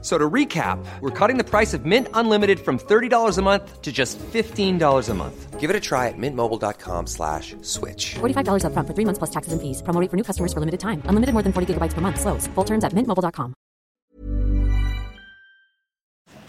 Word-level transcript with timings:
So 0.00 0.16
to 0.16 0.30
recap, 0.30 0.78
we're 1.00 1.10
cutting 1.10 1.38
the 1.38 1.44
price 1.44 1.74
of 1.74 1.84
Mint 1.84 2.06
Unlimited 2.14 2.60
from 2.60 2.78
$30 2.78 3.36
a 3.36 3.42
month 3.42 3.82
to 3.82 3.90
just 3.90 4.16
$15 4.32 5.08
a 5.10 5.14
month. 5.14 5.58
Give 5.58 5.70
it 5.70 5.74
a 5.76 5.80
try 5.80 6.06
at 6.06 6.16
mintmobile.com 6.16 7.08
slash 7.08 7.56
switch. 7.62 8.14
$45 8.22 8.62
upfront 8.62 8.86
for 8.86 8.94
three 8.94 9.04
months 9.04 9.18
plus 9.18 9.30
taxes 9.30 9.52
and 9.52 9.60
fees. 9.60 9.82
Promo 9.82 10.00
rate 10.00 10.08
for 10.08 10.16
new 10.16 10.22
customers 10.22 10.52
for 10.54 10.60
limited 10.60 10.78
time. 10.78 11.02
Unlimited 11.08 11.32
more 11.34 11.42
than 11.42 11.52
40 11.52 11.74
gigabytes 11.74 11.94
per 11.94 12.00
month. 12.00 12.20
Slows. 12.20 12.46
Full 12.54 12.64
terms 12.64 12.84
at 12.84 12.94
mintmobile.com. 12.94 13.54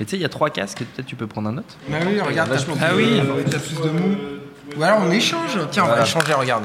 Et 0.02 0.06
tu 0.06 0.12
sais, 0.12 0.18
il 0.18 0.22
y 0.22 0.26
a 0.26 0.30
trois 0.30 0.50
casques, 0.52 0.86
peut-être 0.96 1.08
tu 1.08 1.16
peux 1.18 1.28
prendre 1.28 1.50
un 1.50 1.58
autre. 1.58 1.76
Bah 1.90 1.98
oui, 2.06 2.22
regarde, 2.22 2.52
t'as 2.52 2.64
plus 2.64 2.74
Ah 2.82 2.92
de- 2.92 2.96
oui. 2.96 3.22
t'as 3.52 3.60
plus 3.60 3.82
de 3.82 3.90
mou. 3.90 4.16
Ou 4.78 4.84
alors 4.84 5.00
on 5.06 5.12
échange. 5.12 5.58
Tiens, 5.72 5.84
on 5.84 5.88
va 5.88 5.96
Voilà. 5.96 6.06
échanger, 6.08 6.34
regarde. 6.34 6.64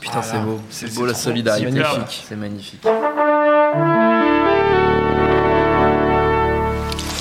Putain, 0.00 0.22
c'est 0.22 0.38
beau. 0.40 0.60
C'est 0.70 0.86
C'est 0.88 0.94
beau 0.94 1.06
la 1.06 1.12
trop- 1.14 1.22
solidarité. 1.22 1.68
c'est 1.72 1.80
magnifique. 1.80 2.24
C'est 2.28 2.36
magnifique. 2.36 2.86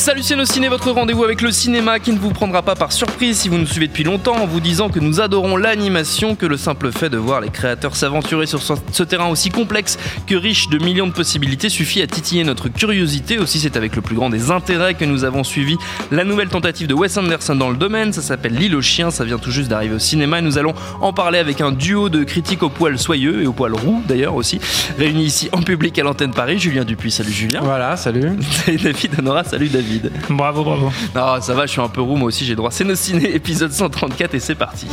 Salut 0.00 0.22
c'est 0.22 0.46
ciné, 0.46 0.68
votre 0.68 0.92
rendez-vous 0.92 1.24
avec 1.24 1.42
le 1.42 1.52
cinéma 1.52 1.98
qui 1.98 2.10
ne 2.12 2.18
vous 2.18 2.30
prendra 2.30 2.62
pas 2.62 2.74
par 2.74 2.90
surprise 2.90 3.40
si 3.40 3.50
vous 3.50 3.58
nous 3.58 3.66
suivez 3.66 3.86
depuis 3.86 4.02
longtemps 4.02 4.34
en 4.34 4.46
vous 4.46 4.58
disant 4.58 4.88
que 4.88 4.98
nous 4.98 5.20
adorons 5.20 5.58
l'animation, 5.58 6.36
que 6.36 6.46
le 6.46 6.56
simple 6.56 6.90
fait 6.90 7.10
de 7.10 7.18
voir 7.18 7.42
les 7.42 7.50
créateurs 7.50 7.94
s'aventurer 7.94 8.46
sur 8.46 8.62
ce 8.62 8.72
ce 8.92 9.02
terrain 9.02 9.28
aussi 9.28 9.50
complexe 9.50 9.98
que 10.26 10.34
riche 10.34 10.70
de 10.70 10.78
millions 10.78 11.06
de 11.06 11.12
possibilités 11.12 11.68
suffit 11.68 12.00
à 12.00 12.06
titiller 12.06 12.44
notre 12.44 12.70
curiosité. 12.70 13.38
Aussi 13.38 13.60
c'est 13.60 13.76
avec 13.76 13.94
le 13.94 14.00
plus 14.00 14.16
grand 14.16 14.30
des 14.30 14.50
intérêts 14.50 14.94
que 14.94 15.04
nous 15.04 15.24
avons 15.24 15.44
suivi 15.44 15.76
la 16.10 16.24
nouvelle 16.24 16.48
tentative 16.48 16.86
de 16.86 16.94
Wes 16.94 17.18
Anderson 17.18 17.54
dans 17.54 17.68
le 17.68 17.76
domaine, 17.76 18.14
ça 18.14 18.22
s'appelle 18.22 18.54
L'île 18.54 18.76
aux 18.76 18.82
chiens, 18.82 19.10
ça 19.10 19.24
vient 19.24 19.38
tout 19.38 19.50
juste 19.50 19.68
d'arriver 19.68 19.96
au 19.96 19.98
cinéma 19.98 20.38
et 20.38 20.42
nous 20.42 20.56
allons 20.56 20.72
en 21.02 21.12
parler 21.12 21.38
avec 21.38 21.60
un 21.60 21.72
duo 21.72 22.08
de 22.08 22.24
critiques 22.24 22.62
au 22.62 22.70
poil 22.70 22.98
soyeux 22.98 23.42
et 23.42 23.46
au 23.46 23.52
poil 23.52 23.74
roux 23.74 24.02
d'ailleurs 24.08 24.34
aussi, 24.34 24.60
réunis 24.98 25.26
ici 25.26 25.50
en 25.52 25.60
public 25.60 25.98
à 25.98 26.04
l'antenne 26.04 26.32
Paris, 26.32 26.58
Julien 26.58 26.86
Dupuis, 26.86 27.10
salut 27.10 27.32
Julien. 27.32 27.60
Voilà, 27.62 27.98
salut. 27.98 28.30
Et 28.66 28.76
David 28.76 29.10
Honora, 29.18 29.44
salut 29.44 29.68
David. 29.68 29.89
Bravo, 30.30 30.64
bravo. 30.64 30.92
Non, 31.14 31.40
ça 31.40 31.54
va, 31.54 31.66
je 31.66 31.72
suis 31.72 31.80
un 31.80 31.88
peu 31.88 32.00
roux, 32.00 32.16
moi 32.16 32.28
aussi 32.28 32.44
j'ai 32.44 32.54
droit. 32.54 32.70
C'est 32.70 32.84
nos 32.84 32.94
ciné, 32.94 33.34
épisode 33.34 33.72
134 33.72 34.34
et 34.34 34.40
c'est 34.40 34.54
parti. 34.54 34.86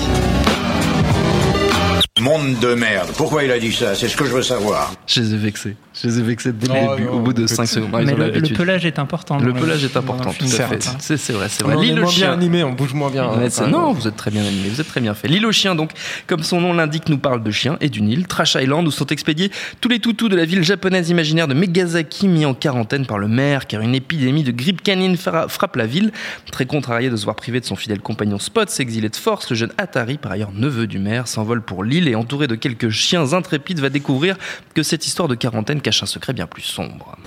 Monde 2.19 2.57
de 2.59 2.73
merde. 2.73 3.09
Pourquoi 3.15 3.43
il 3.43 3.51
a 3.51 3.59
dit 3.59 3.71
ça? 3.71 3.93
C'est 3.93 4.07
ce 4.07 4.17
que 4.17 4.25
je 4.25 4.31
veux 4.31 4.41
savoir. 4.41 4.91
Je 5.05 5.21
les 5.21 5.33
ai 5.35 5.37
vexés. 5.37 5.75
Je 6.01 6.07
les 6.07 6.17
ai 6.19 6.21
vexés 6.23 6.51
dès 6.51 6.67
le 6.67 6.73
Oh, 6.75 6.95
début, 6.95 7.07
au 7.09 7.19
bout 7.19 7.31
de 7.33 7.43
écoute, 7.43 7.55
5 7.55 7.65
secondes. 7.67 7.91
Mais 7.93 8.05
le, 8.13 8.41
pelage 8.55 8.85
est 8.87 8.97
important. 8.97 9.37
Le 9.37 9.53
pelage 9.53 9.83
est 9.83 9.95
important, 9.95 10.33
tout 10.33 10.45
à 10.45 10.67
fait. 10.67 10.89
C'est 10.99 11.17
c'est 11.17 11.33
vrai, 11.33 11.47
c'est 11.47 11.63
On 11.63 11.67
vrai. 11.67 11.77
est 11.77 11.81
L'île 11.89 11.99
aux 11.99 12.03
moins 12.03 12.11
bien 12.13 12.31
animé, 12.33 12.63
on 12.63 12.71
bouge 12.71 12.93
moins 12.95 13.11
bien. 13.11 13.23
Hein. 13.29 13.67
non, 13.67 13.91
vous 13.93 14.07
êtes 14.07 14.15
très 14.15 14.31
bien 14.31 14.41
animé, 14.43 14.67
vous 14.69 14.81
êtes 14.81 14.87
très 14.87 14.99
bien 15.01 15.13
fait. 15.13 15.27
L'île 15.27 15.45
aux 15.45 15.51
chiens, 15.51 15.75
donc, 15.75 15.91
comme 16.25 16.41
son 16.41 16.59
nom 16.59 16.73
l'indique, 16.73 17.07
nous 17.09 17.19
parle 17.19 17.43
de 17.43 17.51
chiens 17.51 17.77
et 17.81 17.89
d'une 17.89 18.09
île, 18.09 18.25
Trash 18.25 18.55
Island, 18.59 18.87
où 18.87 18.91
sont 18.91 19.07
expédiés 19.07 19.51
tous 19.79 19.89
les 19.89 19.99
toutous 19.99 20.27
de 20.29 20.35
la 20.35 20.45
ville 20.45 20.63
japonaise 20.63 21.09
imaginaire 21.11 21.47
de 21.47 21.53
Megazaki, 21.53 22.27
mis 22.27 22.45
en 22.45 22.55
quarantaine 22.55 23.05
par 23.05 23.19
le 23.19 23.27
maire, 23.27 23.67
car 23.67 23.81
une 23.81 23.93
épidémie 23.93 24.43
de 24.43 24.51
grippe 24.51 24.81
canine 24.81 25.17
fra- 25.17 25.47
frappe 25.47 25.75
la 25.75 25.85
ville. 25.85 26.11
Très 26.51 26.65
contrarié 26.65 27.09
de 27.11 27.15
se 27.15 27.25
voir 27.25 27.35
privé 27.35 27.59
de 27.59 27.65
son 27.65 27.75
fidèle 27.75 27.99
compagnon 28.01 28.39
Spot, 28.39 28.67
s'exilé 28.69 29.09
de 29.09 29.15
force, 29.15 29.49
le 29.51 29.55
jeune 29.55 29.71
Atari, 29.77 30.17
par 30.17 30.31
ailleurs 30.31 30.51
neveu 30.53 30.87
du 30.87 30.97
maire, 30.97 31.27
s'envole 31.27 31.61
pour 31.61 31.83
l'île 31.83 32.06
et 32.07 32.15
entouré 32.15 32.47
de 32.47 32.55
quelques 32.55 32.89
chiens 32.89 33.33
intrépides 33.33 33.79
va 33.79 33.89
découvrir 33.89 34.37
que 34.73 34.83
cette 34.83 35.05
histoire 35.05 35.27
de 35.27 35.35
quarantaine 35.35 35.81
cache 35.81 36.03
un 36.03 36.07
secret 36.07 36.33
bien 36.33 36.47
plus 36.47 36.63
sombre. 36.63 37.17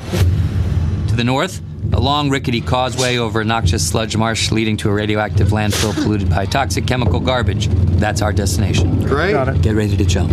To 1.08 1.16
the 1.16 1.24
north, 1.24 1.60
a 1.92 1.98
long 1.98 2.30
rickety 2.30 2.60
causeway 2.60 3.18
over 3.18 3.40
a 3.40 3.44
noxious 3.44 3.80
sludge 3.80 4.16
marsh 4.16 4.52
leading 4.52 4.76
to 4.76 4.88
a 4.88 4.92
radioactive 4.92 5.50
landfill 5.50 5.92
polluted 5.94 6.28
by 6.30 6.46
toxic 6.46 6.86
chemical 6.86 7.20
garbage. 7.20 7.68
That's 7.98 8.22
our 8.22 8.32
destination. 8.32 9.00
Great. 9.04 9.34
Get 9.62 9.74
ready 9.74 9.96
to 9.96 10.04
jump. 10.04 10.30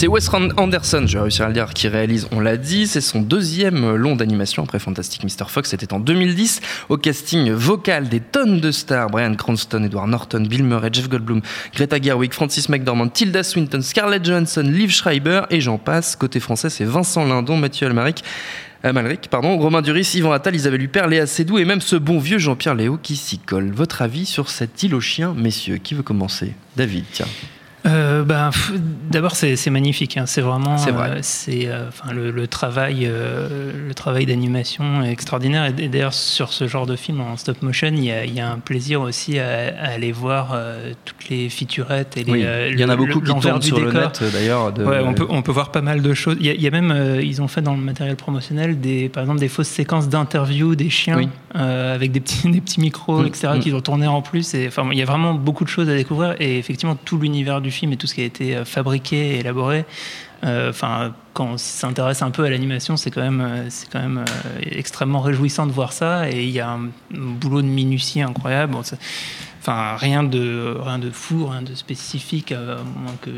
C'est 0.00 0.08
Wes 0.08 0.30
Anderson, 0.56 1.04
je 1.06 1.18
vais 1.18 1.24
réussir 1.24 1.44
à 1.44 1.48
le 1.48 1.52
dire, 1.52 1.74
qui 1.74 1.86
réalise, 1.86 2.26
on 2.32 2.40
l'a 2.40 2.56
dit, 2.56 2.86
c'est 2.86 3.02
son 3.02 3.20
deuxième 3.20 3.96
long 3.96 4.16
d'animation 4.16 4.62
après 4.62 4.78
Fantastic 4.78 5.24
Mr. 5.24 5.44
Fox, 5.46 5.68
c'était 5.68 5.92
en 5.92 6.00
2010, 6.00 6.62
au 6.88 6.96
casting 6.96 7.50
vocal 7.50 8.08
des 8.08 8.20
tonnes 8.20 8.60
de 8.60 8.70
stars, 8.70 9.10
Brian 9.10 9.34
Cranston, 9.34 9.84
Edward 9.84 10.08
Norton, 10.08 10.40
Bill 10.48 10.64
Murray, 10.64 10.88
Jeff 10.90 11.10
Goldblum, 11.10 11.42
Greta 11.74 12.00
Gerwig, 12.00 12.32
Francis 12.32 12.70
McDormand, 12.70 13.08
Tilda 13.08 13.42
Swinton, 13.42 13.82
Scarlett 13.82 14.24
Johansson, 14.24 14.62
Liv 14.62 14.90
Schreiber, 14.90 15.42
et 15.50 15.60
j'en 15.60 15.76
passe. 15.76 16.16
Côté 16.16 16.40
français, 16.40 16.70
c'est 16.70 16.86
Vincent 16.86 17.26
Lindon, 17.26 17.58
Mathieu 17.58 17.86
Almaric, 17.86 18.24
euh, 18.86 18.94
Malric, 18.94 19.28
pardon, 19.28 19.58
Romain 19.58 19.82
Duris, 19.82 20.12
Yvan 20.14 20.32
Attal, 20.32 20.56
Isabelle 20.56 20.80
Huppert, 20.80 21.08
Léa 21.08 21.26
Seydoux 21.26 21.58
et 21.58 21.66
même 21.66 21.82
ce 21.82 21.96
bon 21.96 22.20
vieux 22.20 22.38
Jean-Pierre 22.38 22.74
Léo 22.74 22.98
qui 23.02 23.16
s'y 23.16 23.38
colle. 23.38 23.70
Votre 23.70 24.00
avis 24.00 24.24
sur 24.24 24.48
cette 24.48 24.82
île 24.82 24.94
aux 24.94 25.02
chiens, 25.02 25.34
messieurs? 25.36 25.76
Qui 25.76 25.92
veut 25.92 26.02
commencer? 26.02 26.54
David, 26.74 27.04
tiens. 27.12 27.26
Euh, 27.86 28.24
ben, 28.24 28.50
D'abord, 29.10 29.34
c'est 29.34 29.70
magnifique. 29.70 30.16
hein. 30.16 30.24
C'est 30.26 30.40
vraiment. 30.42 30.76
C'est 30.78 30.90
vrai. 30.90 31.10
euh, 31.10 31.18
c'est, 31.22 31.66
euh, 31.66 31.88
enfin, 31.88 32.12
le, 32.12 32.30
le 32.30 32.46
travail, 32.46 33.08
le 33.10 33.94
travail 33.94 34.26
d'animation 34.26 35.02
est 35.02 35.10
extraordinaire. 35.10 35.64
Et, 35.78 35.84
et 35.84 35.88
d'ailleurs, 35.88 36.14
sur 36.14 36.52
ce 36.52 36.68
genre 36.68 36.86
de 36.86 36.96
film 36.96 37.20
en 37.20 37.36
stop 37.36 37.62
motion, 37.62 37.88
il 37.88 38.04
y 38.04 38.10
a, 38.12 38.24
il 38.24 38.34
y 38.34 38.40
a 38.40 38.50
un 38.50 38.58
plaisir 38.58 39.00
aussi 39.00 39.38
à, 39.38 39.48
à 39.80 39.88
aller 39.94 40.12
voir 40.12 40.56
toutes 41.04 41.28
les 41.28 41.48
featurettes 41.48 42.16
et 42.16 42.24
les. 42.24 42.32
Oui, 42.32 42.44
il 42.72 42.78
y 42.78 42.84
en 42.84 42.88
a 42.88 42.96
le- 42.96 43.04
beaucoup 43.06 43.20
qui 43.20 43.32
tournent 43.40 43.58
du 43.58 43.66
sur 43.66 43.80
le 43.80 43.86
décor. 43.86 44.02
net, 44.02 44.18
euh, 44.22 44.30
d'ailleurs. 44.30 44.72
de- 44.72 44.84
Ouais, 44.84 45.00
on 45.04 45.14
peut, 45.14 45.26
on 45.28 45.42
peut 45.42 45.52
voir 45.52 45.72
pas 45.72 45.82
mal 45.82 46.02
de 46.02 46.14
choses. 46.14 46.36
Il 46.40 46.46
y 46.46 46.50
a, 46.50 46.54
il 46.54 46.60
y 46.62 46.66
a 46.66 46.70
même, 46.70 47.20
ils 47.22 47.40
ont 47.42 47.48
fait 47.48 47.62
dans 47.62 47.74
le 47.74 47.80
matériel 47.82 48.16
promotionnel, 48.16 48.80
des, 48.80 49.08
par 49.08 49.22
exemple, 49.22 49.40
des 49.40 49.48
fausses 49.48 49.68
séquences 49.68 50.08
d'interviews 50.08 50.74
des 50.74 50.90
chiens 50.90 51.16
Oui. 51.16 51.28
avec 51.54 52.12
des 52.12 52.20
petits, 52.20 52.48
des 52.50 52.60
petits 52.60 52.80
micros, 52.80 53.20
Mm, 53.22 53.26
etc., 53.26 53.48
mm. 53.56 53.58
qu'ils 53.60 53.74
ont 53.74 53.80
tourné 53.80 54.06
en 54.06 54.22
plus. 54.22 54.54
Et, 54.54 54.66
enfin, 54.68 54.86
il 54.92 54.98
y 54.98 55.02
a 55.02 55.06
vraiment 55.06 55.34
beaucoup 55.34 55.64
de 55.64 55.68
choses 55.68 55.88
à 55.88 55.94
découvrir. 55.96 56.34
Et 56.40 56.58
effectivement, 56.58 56.96
tout 56.96 57.18
l'univers 57.18 57.60
du 57.60 57.69
film 57.70 57.92
et 57.92 57.96
tout 57.96 58.06
ce 58.06 58.14
qui 58.14 58.22
a 58.22 58.24
été 58.24 58.56
euh, 58.56 58.64
fabriqué 58.64 59.36
et 59.36 59.38
élaboré. 59.40 59.84
euh, 60.44 60.70
Enfin, 60.70 61.14
quand 61.34 61.46
on 61.46 61.58
s'intéresse 61.58 62.22
un 62.22 62.30
peu 62.30 62.44
à 62.44 62.50
l'animation, 62.50 62.96
c'est 62.96 63.10
quand 63.10 63.22
même, 63.22 63.40
euh, 63.40 63.66
c'est 63.68 63.90
quand 63.90 64.00
même 64.00 64.24
extrêmement 64.62 65.20
réjouissant 65.20 65.66
de 65.66 65.72
voir 65.72 65.92
ça. 65.92 66.30
Et 66.30 66.44
il 66.44 66.50
y 66.50 66.60
a 66.60 66.70
un, 66.70 66.90
boulot 67.10 67.62
de 67.62 67.66
minutie 67.66 68.22
incroyable. 68.22 68.74
Enfin, 69.60 69.94
rien 69.96 70.22
de, 70.22 70.74
rien 70.80 70.98
de 70.98 71.10
fou, 71.10 71.44
rien 71.46 71.60
de 71.60 71.74
spécifique, 71.74 72.50
euh, 72.50 72.78
à 72.78 72.82
moins 72.82 73.14
que 73.20 73.30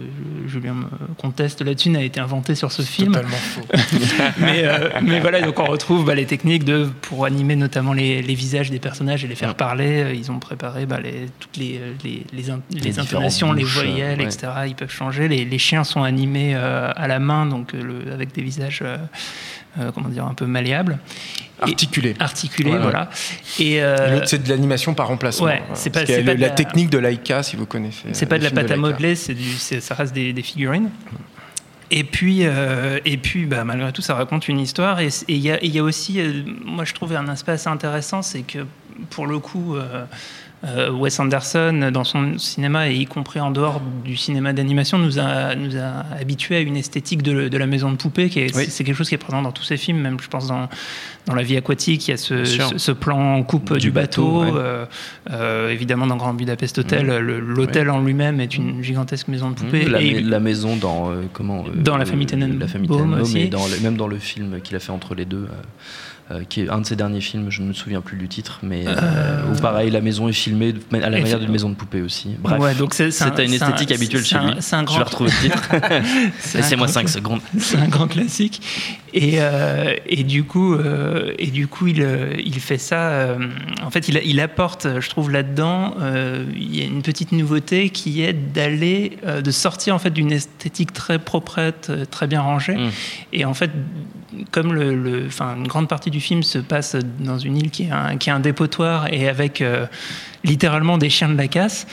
Julien 0.47 0.75
me 0.75 0.85
conteste 1.19 1.63
là-dessus, 1.63 1.91
n'a 1.91 2.03
été 2.03 2.21
inventé 2.21 2.55
sur 2.55 2.71
ce 2.71 2.83
film. 2.83 3.13
Totalement 3.13 3.37
faux. 3.37 3.63
mais, 4.39 4.63
euh, 4.65 4.89
mais 5.03 5.19
voilà, 5.19 5.41
donc 5.41 5.59
on 5.59 5.65
retrouve 5.65 6.05
bah, 6.05 6.15
les 6.15 6.27
techniques 6.27 6.63
de, 6.65 6.89
pour 7.01 7.25
animer 7.25 7.57
notamment 7.57 7.93
les, 7.93 8.23
les 8.23 8.35
visages 8.35 8.71
des 8.71 8.79
personnages 8.79 9.25
et 9.25 9.29
les 9.29 9.35
faire 9.35 9.57
parler. 9.57 10.03
Euh, 10.05 10.15
Ils 10.15 10.31
ont 10.31 10.39
préparé 10.39 10.87
bah, 10.87 11.01
les, 11.01 11.27
toutes 11.41 11.57
les, 11.57 11.81
les, 12.05 12.25
les, 12.33 12.99
intonations, 13.01 13.53
les 13.53 13.65
voyelles, 13.65 14.21
ouais. 14.21 14.25
etc. 14.25 14.47
Ils 14.69 14.77
peuvent 14.77 14.93
changer. 14.93 15.27
Les, 15.27 15.59
chiens 15.59 15.83
sont 15.83 16.05
animés 16.05 16.53
euh, 16.55 16.93
à 16.95 17.09
la 17.09 17.19
main, 17.19 17.47
donc 17.47 17.73
le- 17.73 18.13
avec 18.13 18.33
des 18.33 18.43
visages, 18.43 18.83
euh, 18.85 19.91
comment 19.93 20.09
dire, 20.09 20.25
un 20.27 20.35
peu 20.35 20.47
malléables. 20.47 20.99
Articulé. 22.21 22.71
Ouais, 22.71 22.77
ouais. 22.77 22.83
voilà. 22.83 23.11
Et, 23.59 23.83
euh, 23.83 24.21
Et 24.23 24.27
c'est 24.27 24.43
de 24.43 24.49
l'animation 24.49 24.95
par 24.95 25.09
remplacement. 25.09 25.47
ouais, 25.47 25.63
c'est 25.75 25.91
pas- 25.91 26.05
c'est 26.07 26.23
le- 26.23 26.35
de 26.35 26.41
la 26.41 26.49
la- 26.49 26.51
technique 26.51 26.91
de 26.91 26.99
Laika, 26.99 27.43
si 27.43 27.57
vous 27.57 27.67
connaissez. 27.67 28.09
C'est 28.13 28.27
euh, 28.27 28.29
pas 28.29 28.37
les 28.39 28.51
de 28.51 28.55
la 28.55 28.63
pâte 28.63 28.71
à 28.71 28.77
modeler, 28.77 29.15
c'est 29.17 29.35
du, 29.35 29.53
ça 29.55 29.95
reste 29.95 30.15
des, 30.15 30.33
des 30.33 30.43
figurines. 30.43 30.91
Et 31.91 32.05
puis, 32.05 32.41
euh, 32.43 32.99
et 33.05 33.19
puis 33.19 33.45
bah, 33.45 33.65
malgré 33.65 33.93
tout, 33.93 34.01
ça 34.03 34.15
raconte 34.15 34.49
une 34.49 34.61
histoire. 34.61 35.01
Et 35.01 35.09
il 35.29 35.37
y, 35.39 35.51
a- 35.51 35.63
y 35.65 35.79
aussi, 35.81 36.21
euh, 36.21 36.43
moi 36.65 36.85
je 36.85 36.95
trouve 36.95 37.15
un 37.15 37.29
aspect 37.29 37.53
assez 37.53 37.69
intéressant, 37.69 38.23
c'est 38.23 38.43
que 38.43 38.61
pour 39.11 39.27
le 39.27 39.39
coup, 39.39 39.77
euh, 39.77 39.83
euh, 39.95 40.05
Wes 40.93 41.19
Anderson, 41.19 41.91
dans 41.93 42.05
son 42.05 42.39
cinéma, 42.39 42.89
et 42.89 42.95
y 42.95 43.07
compris 43.07 43.41
en 43.41 43.51
dehors 43.51 43.81
du 44.05 44.17
cinéma 44.17 44.53
d'animation, 44.53 44.97
nous 44.97 45.19
a, 45.19 45.55
nous 45.57 45.77
a 45.77 46.05
habitués 46.21 46.57
à 46.57 46.61
une 46.61 46.77
esthétique 46.77 47.23
de, 47.23 47.49
de 47.49 47.59
la 47.59 47.67
maison 47.67 47.91
de 47.91 47.97
poupée. 47.97 48.29
qui 48.29 48.39
est- 48.41 48.55
Oui. 48.57 48.67
C'est 48.69 48.85
quelque 48.85 48.97
chose 48.97 49.09
qui 49.09 49.15
est 49.17 49.19
présent 49.19 49.43
dans 49.43 49.51
tous 49.53 49.65
ses 49.65 49.77
films, 49.77 49.99
même 49.99 50.19
je 50.23 50.29
pense 50.29 50.47
dans, 50.47 50.69
dans 51.27 51.35
La 51.35 51.43
vie 51.43 51.57
aquatique, 51.57 52.07
il 52.07 52.13
y 52.13 52.15
a 52.15 52.17
ce, 52.17 52.93
plan 52.93 53.19
en 53.37 53.43
coupe 53.43 53.73
Du 53.75 53.79
du, 53.81 53.91
bateau, 53.91 54.41
bateau. 54.41 54.55
ouais. 54.57 54.61
euh, 54.63 54.85
euh, 55.33 55.71
évidemment, 55.71 56.07
dans 56.07 56.17
Grand 56.17 56.35
Budapest 56.35 56.79
Hotel, 56.79 57.07
Mhm. 57.07 57.19
le- 57.19 57.41
l'hôtel 57.41 57.91
en 57.91 58.01
lui-même 58.01 58.41
est 58.41 58.55
une 58.57 58.83
gigantesque 58.83 59.29
maison 59.29 59.51
de 59.51 59.55
poupée. 59.57 59.85
la, 59.89 60.01
Et- 60.01 60.21
la 60.21 60.39
maison 60.41 60.77
dans 60.77 61.11
euh, 61.11 61.23
comment 61.33 61.65
euh, 61.67 61.71
Dans 61.75 61.97
La 61.97 62.05
famille 62.07 62.27
euh, 62.27 62.31
Tenenbaum 62.31 62.59
la 62.61 62.69
famille 62.69 62.89
Tenenbaum, 62.89 63.21
aussi. 63.21 63.39
et 63.41 63.47
dans 63.49 63.67
le- 63.67 63.81
même 63.83 63.97
dans 63.97 64.07
le 64.09 64.19
film 64.19 64.61
qu'il 64.63 64.77
a 64.77 64.79
fait 64.81 64.93
entre 64.93 65.15
les 65.17 65.25
deux 65.25 65.49
euh, 65.51 65.63
qui 66.49 66.63
est 66.63 66.71
un 66.71 66.81
de 66.81 66.87
ses 66.87 66.97
derniers 66.97 67.21
films, 67.21 67.51
je 67.51 67.61
ne 67.63 67.69
me 67.69 67.73
souviens 67.73 68.01
plus 68.01 68.17
du 68.17 68.27
titre, 68.29 68.61
mais 68.63 68.85
euh, 68.87 69.43
où 69.53 69.61
pareil, 69.61 69.91
la 69.91 70.01
maison 70.01 70.29
est 70.29 70.33
filmée 70.33 70.75
à 70.93 70.99
la 71.11 71.11
manière 71.11 71.39
d'une 71.39 71.51
maison 71.53 71.69
de 71.69 71.75
poupée 71.75 72.01
aussi. 72.01 72.31
Bref, 72.39 72.59
Ouais, 72.59 72.75
donc 72.75 72.95
c'est- 72.95 73.11
c'est 73.11 73.25
un- 73.25 73.27
c'était 73.29 73.45
une 73.45 73.51
un- 73.53 73.55
esthétique 73.55 73.93
habituelle 73.93 74.25
chez 74.25 74.39
lui. 74.39 74.53
c'est 74.61 74.77
un 74.77 74.85
Je 74.87 74.97
vais 74.97 75.03
retrouver 75.03 75.31
le 75.31 75.51
titre. 75.51 75.69
Laissez-moi 76.55 76.87
grand- 76.87 76.95
5 76.95 77.09
secondes. 77.09 77.41
C'est 77.59 77.77
un 77.79 77.89
grand 77.89 78.07
classique. 78.09 78.63
Et, 79.15 79.35
euh, 79.41 79.95
et 80.07 80.25
du 80.25 80.45
coup, 80.45 80.75
euh, 80.75 81.33
et 81.39 81.49
du 81.49 81.67
coup, 81.67 81.87
il, 81.89 82.01
euh, 82.03 82.35
il 82.43 82.59
fait 82.61 82.79
ça. 82.79 83.11
euh, 83.11 83.37
en 83.85 83.91
fait, 83.91 84.09
il, 84.09 84.19
il 84.25 84.41
apporte, 84.41 84.87
je 85.01 85.09
trouve 85.11 85.31
là-dedans, 85.31 85.95
euh, 86.01 86.47
il 86.57 86.75
y 86.75 86.81
a 86.81 86.85
une 86.87 87.03
petite 87.03 87.33
nouveauté 87.33 87.91
qui 87.91 88.23
est 88.23 88.33
d'aller, 88.33 89.19
euh, 89.27 89.43
de 89.43 89.51
sortir 89.51 89.95
en 89.95 89.99
fait 89.99 90.11
d'une 90.11 90.33
esthétique 90.33 90.93
très 90.95 91.19
proprette, 91.19 91.89
euh, 91.91 92.05
très 92.11 92.27
bien 92.27 92.41
rangée. 92.41 92.77
Mm. 92.77 92.91
Et 93.35 93.45
en 93.45 93.53
fait, 93.55 93.71
comme 94.51 94.73
le, 94.73 94.95
le- 94.95 95.27
enfin, 95.27 95.57
une 95.57 95.69
grande 95.69 95.89
partie 95.89 96.11
du 96.13 96.21
film 96.21 96.45
se 96.45 96.59
passe 96.59 96.95
dans 97.19 97.39
une 97.39 97.57
île 97.57 97.71
qui 97.71 97.85
est 97.85 97.91
un, 97.91 98.17
qui 98.17 98.29
est 98.31 98.33
un 98.33 98.39
dépotoir 98.41 99.13
et 99.13 99.29
avec 99.29 99.61
euh, 99.61 99.87
littéralement 100.45 100.99
des 100.99 101.09
chiens 101.11 101.29
de 101.29 101.37
la 101.37 101.49
casse, 101.49 101.87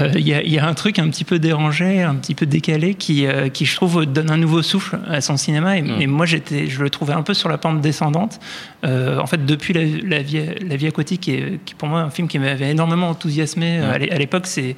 euh, 0.00 0.10
il 0.14 0.26
y, 0.26 0.32
a- 0.34 0.42
il 0.42 0.52
y 0.52 0.58
a 0.58 0.66
un 0.66 0.74
truc 0.74 0.98
un 0.98 1.08
petit 1.10 1.24
peu 1.24 1.38
dérangé, 1.38 2.02
un 2.02 2.14
petit 2.14 2.34
peu 2.34 2.46
décalé 2.46 2.94
qui, 2.94 3.26
euh, 3.26 3.48
qui 3.48 3.64
je 3.66 3.74
trouve, 3.76 4.06
donne 4.06 4.30
un 4.30 4.36
nouveau 4.36 4.62
souffle 4.62 4.98
à 5.08 5.20
son 5.20 5.36
cinéma. 5.36 5.76
Et, 5.78 5.82
Mm. 5.82 6.00
et 6.00 6.06
moi, 6.06 6.24
j'étais, 6.26 6.66
je 6.66 6.82
le 6.82 6.88
trouvais 6.90 7.12
un 7.14 7.22
peu 7.22 7.34
sur 7.34 7.48
la 7.50 7.58
pente 7.58 7.80
descendante. 7.80 8.40
En 8.84 9.26
fait, 9.26 9.44
depuis 9.46 9.72
la, 9.74 9.82
la 10.16 10.22
vie, 10.22 10.42
la 10.68 10.76
vie 10.76 10.86
aquatique, 10.86 11.22
qui 11.22 11.32
est, 11.32 11.60
qui 11.64 11.74
pour 11.74 11.88
moi 11.88 12.00
un 12.00 12.10
film 12.10 12.28
qui 12.28 12.38
m'avait 12.38 12.70
énormément 12.70 13.08
enthousiasmé 13.08 13.80
l'é- 13.98 14.10
à 14.12 14.18
l'époque, 14.18 14.46
c'est 14.46 14.76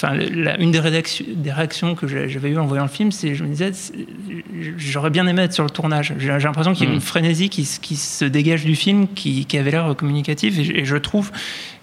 Enfin, 0.00 0.14
la- 0.14 0.56
une 0.60 0.70
des, 0.70 0.78
réactions 0.80 1.96
que 1.96 2.06
j'avais 2.06 2.50
eues 2.50 2.58
en 2.58 2.66
voyant 2.66 2.84
le 2.84 2.88
film, 2.88 3.10
c'est 3.10 3.34
je 3.34 3.42
me 3.42 3.48
disais, 3.48 3.72
j'aurais 4.76 5.10
bien 5.10 5.26
aimé 5.26 5.42
être 5.42 5.52
sur 5.52 5.64
le 5.64 5.70
tournage. 5.70 6.14
J'ai 6.18 6.28
l'impression 6.38 6.72
qu'il 6.72 6.84
y 6.84 6.86
a 6.86 6.90
Mm. 6.92 6.94
une 6.94 7.00
frénésie 7.00 7.48
qui, 7.48 7.64
se- 7.64 7.80
qui 7.80 7.96
se 7.96 8.24
dégage 8.24 8.64
du 8.64 8.76
film, 8.76 9.08
qui, 9.08 9.44
qui 9.46 9.58
avait 9.58 9.72
l'air 9.72 9.94
communicatif, 9.96 10.58
et, 10.58 10.64
je- 10.64 10.72
et 10.72 10.84
je 10.84 10.96
trouve 10.96 11.32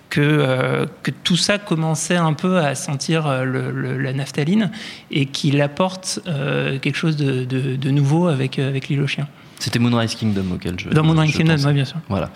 que, 0.10 0.22
euh, 0.22 0.86
que 1.04 1.12
tout 1.12 1.36
ça 1.36 1.58
commençait 1.58 2.16
un 2.16 2.32
peu 2.34 2.60
à 2.60 2.74
sentir 2.76 3.28
euh, 3.28 3.44
le- 3.44 3.72
le- 3.72 3.98
la 3.98 4.14
naphtaline 4.14 4.72
et 5.12 5.26
qu'il 5.26 5.60
apporte 5.62 6.20
euh, 6.28 6.80
quelque 6.80 6.96
chose 6.96 7.18
de, 7.18 7.44
de- 7.44 7.76
de 7.76 7.90
nouveau 7.90 8.28
avec, 8.28 8.60
avec 8.60 8.88
l'île 8.88 9.02
aux 9.02 9.08
chiens. 9.08 9.28
C'était 9.60 9.80
Moonrise 9.80 10.16
Kingdom 10.16 10.46
auquel 10.54 10.80
je. 10.80 10.90
Dans 10.90 11.04
Moonrise 11.04 11.36
Kingdom, 11.36 11.58
oui, 11.68 11.74
bien 11.74 11.86
sûr. 11.86 11.98
Voilà. 12.08 12.30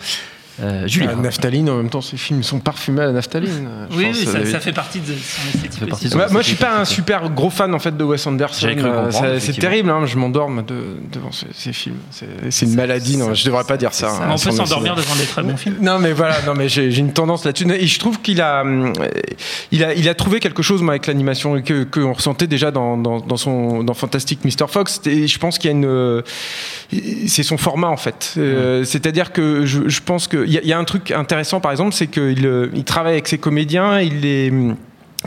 Euh, 0.62 0.88
Julien. 0.88 1.08
La 1.08 1.16
naphtaline, 1.16 1.70
en 1.70 1.78
même 1.78 1.90
temps, 1.90 2.02
ces 2.02 2.18
films 2.18 2.44
sont 2.44 2.60
parfumés 2.60 3.02
à 3.04 3.06
la 3.08 3.12
naphtaline. 3.14 3.70
Oui, 3.92 4.06
pense, 4.08 4.18
oui, 4.20 4.26
ça, 4.26 4.38
euh, 4.40 4.46
ça 4.52 4.60
fait 4.60 4.74
partie 4.74 5.00
de 5.00 5.06
son 5.14 5.48
esthétique. 5.56 6.04
de 6.04 6.10
son- 6.10 6.18
moi, 6.18 6.42
je 6.42 6.48
suis 6.48 6.56
pas 6.56 6.80
un 6.80 6.86
super 6.86 7.30
gros 7.30 7.50
fan 7.50 7.74
en 7.74 7.80
fait 7.80 7.96
de 7.96 8.04
Wes 8.04 8.26
Anderson. 8.28 8.68
Euh, 8.78 9.40
C'est 9.40 9.58
terrible, 9.58 9.90
hein, 9.90 10.06
je 10.06 10.18
m'endors 10.18 10.50
moi, 10.50 10.64
de- 10.64 10.98
devant 11.12 11.32
ces, 11.32 11.48
ces 11.54 11.72
films. 11.74 11.96
C'est 12.50 12.66
une 12.66 12.76
maladie, 12.76 13.18
non, 13.18 13.34
je 13.34 13.46
devrais 13.46 13.64
pas 13.64 13.78
dire 13.78 13.94
ça. 13.94 14.10
hein, 14.10 14.28
On 14.32 14.38
peut 14.38 14.52
s'endormir 14.52 14.96
devant 14.96 15.16
des 15.16 15.26
très 15.26 15.44
bons 15.44 15.58
films. 15.58 15.78
Non 15.82 16.00
mais 16.00 16.12
voilà, 16.14 16.36
non 16.46 16.54
mais 16.56 16.68
j'ai 16.70 16.96
une 16.98 17.14
tendance 17.14 17.46
là-dessus. 17.46 17.66
Et 17.72 17.88
je 17.88 18.00
trouve 18.00 18.20
qu'il 18.22 18.42
a, 18.42 18.64
il 19.72 19.84
a, 19.84 19.94
il 19.94 20.10
a 20.10 20.14
trouvé 20.14 20.40
quelque 20.40 20.62
chose 20.64 20.82
moi 20.82 20.94
avec 20.94 21.08
l'animation 21.08 21.62
que 21.62 21.84
qu'on 21.84 22.14
ressentait 22.14 22.48
déjà 22.48 22.72
dans, 22.72 22.98
dans, 22.98 23.20
dans 23.20 23.38
son 23.38 23.84
dans 23.84 23.94
Fantastic 23.94 24.44
Mr 24.44 24.68
Fox. 24.68 25.02
Et 25.06 25.28
je 25.28 25.40
pense 25.40 25.58
qu'il 25.58 25.70
y 25.70 25.74
a 25.74 25.76
une, 25.78 25.86
euh, 25.86 26.22
c'est 27.28 27.44
son 27.44 27.58
format 27.58 27.88
en 27.88 27.98
fait. 27.98 28.34
Euh, 28.38 28.84
C'est-à-dire 28.84 29.32
que 29.32 29.66
je, 29.66 29.88
je 29.88 30.02
pense 30.02 30.28
qu'il 30.28 30.49
il 30.50 30.66
y 30.66 30.74
a 30.74 30.78
un 30.78 30.84
truc 30.84 31.12
intéressant 31.12 31.60
par 31.60 31.72
exemple, 31.72 31.94
c'est 31.94 32.08
qu'il 32.08 32.46
euh, 32.46 32.70
il 32.74 32.84
travaille 32.84 33.14
avec 33.14 33.28
ses 33.28 33.38
comédiens, 33.38 34.02
il 34.02 34.22
les 34.22 34.52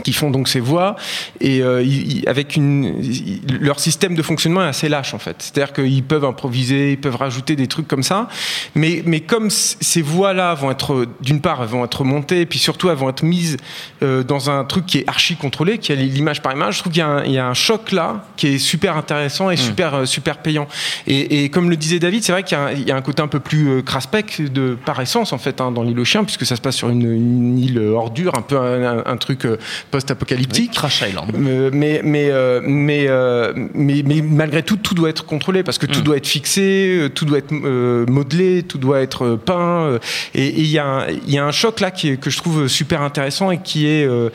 qui 0.03 0.11
font 0.11 0.31
donc 0.31 0.47
ces 0.47 0.59
voix 0.59 0.95
et 1.39 1.61
euh, 1.61 1.83
ils- 1.83 2.23
avec 2.27 2.55
une 2.55 2.95
ils- 3.03 3.41
leur 3.61 3.79
système 3.79 4.15
de 4.15 4.23
fonctionnement 4.23 4.63
est 4.63 4.67
assez 4.69 4.89
lâche 4.89 5.13
en 5.13 5.19
fait. 5.19 5.35
C'est-à-dire 5.39 5.71
qu'ils 5.71 6.03
peuvent 6.03 6.25
improviser 6.25 6.93
ils 6.93 6.99
peuvent 6.99 7.15
rajouter 7.15 7.55
des 7.55 7.67
trucs 7.67 7.87
comme 7.87 8.01
ça 8.01 8.27
mais 8.73 9.03
mais 9.05 9.19
comme 9.19 9.49
ces 9.51 10.01
voix 10.01 10.33
là 10.33 10.55
vont 10.55 10.71
être 10.71 11.05
d'une 11.21 11.41
part 11.41 11.61
elles 11.61 11.67
vont 11.69 11.85
être 11.85 12.03
montées 12.03 12.41
et 12.41 12.45
puis 12.47 12.57
surtout 12.57 12.89
elles 12.89 12.97
vont 12.97 13.09
être 13.09 13.21
mises 13.23 13.57
euh, 14.01 14.23
dans 14.23 14.49
un 14.49 14.63
truc 14.65 14.87
qui 14.87 14.97
est 14.99 15.07
archi 15.07 15.35
contrôlé 15.35 15.77
qui 15.77 15.91
est 15.91 15.95
l'image 15.95 16.41
par 16.41 16.53
image 16.53 16.77
je 16.77 16.79
trouve 16.79 16.91
qu'il 16.93 17.01
y, 17.01 17.03
a 17.03 17.07
un- 17.09 17.23
il 17.25 17.31
y 17.33 17.37
a 17.37 17.47
un 17.47 17.53
choc 17.53 17.91
là 17.91 18.25
qui 18.35 18.47
est 18.47 18.57
super 18.57 18.97
intéressant 18.97 19.51
et 19.51 19.57
super 19.57 19.93
euh, 19.93 20.05
super 20.05 20.37
payant. 20.39 20.67
Et, 21.05 21.43
et 21.43 21.49
comme 21.49 21.69
le 21.69 21.75
disait 21.77 21.99
David 21.99 22.23
c'est 22.23 22.31
vrai 22.31 22.41
qu'il 22.43 22.57
y 22.57 22.61
a 22.61 22.63
un- 22.65 22.71
il 22.71 22.87
y, 22.87 22.91
a 22.91 22.95
un 22.95 23.01
côté 23.01 23.21
un 23.21 23.27
peu 23.27 23.39
plus 23.39 23.83
craspec 23.83 24.41
de 24.51 24.75
par 24.85 24.99
essence 25.01 25.33
en 25.33 25.37
fait 25.37 25.61
hein, 25.61 25.71
dans 25.71 25.83
l'île 25.83 25.99
aux 25.99 26.05
chiens 26.05 26.23
puisque 26.23 26.45
ça 26.47 26.55
se 26.55 26.61
passe 26.61 26.75
sur 26.77 26.89
une, 26.89 27.03
une 27.13 27.59
île 27.59 27.79
ordure 27.79 28.35
un 28.35 28.41
peu 28.41 28.57
un, 28.57 28.97
un- 28.99 29.03
un 29.05 29.17
truc 29.17 29.45
post-apocalyptique 29.91 30.71
Island. 31.07 31.31
euh, 31.35 31.69
mais 31.73 32.01
mais 32.03 32.29
euh, 32.29 32.61
mais, 32.63 33.05
euh, 33.07 33.53
mais 33.73 34.03
mais 34.05 34.21
malgré 34.21 34.63
tout 34.63 34.77
tout 34.77 34.93
doit 34.93 35.09
être 35.09 35.25
contrôlé 35.25 35.63
parce 35.63 35.77
que 35.77 35.85
tout 35.85 35.99
Mm. 35.99 36.03
doit 36.03 36.17
être 36.17 36.27
fixé 36.27 37.09
tout 37.15 37.25
doit 37.25 37.37
être 37.39 37.51
modelé 37.53 38.63
tout 38.63 38.77
doit 38.77 39.01
être 39.01 39.35
peint 39.35 39.99
et 40.35 40.47
il 40.49 40.67
y 40.67 40.79
a 40.79 40.85
un- 40.85 41.07
il 41.07 41.33
y 41.33 41.37
a 41.37 41.45
un 41.45 41.51
choc 41.51 41.79
là 41.79 41.91
qui 41.91 42.09
est, 42.09 42.17
que 42.17 42.29
je 42.29 42.37
trouve 42.37 42.67
super 42.67 43.01
intéressant 43.01 43.51
et 43.51 43.59
qui 43.59 43.87
est 43.87 44.05
euh, 44.05 44.29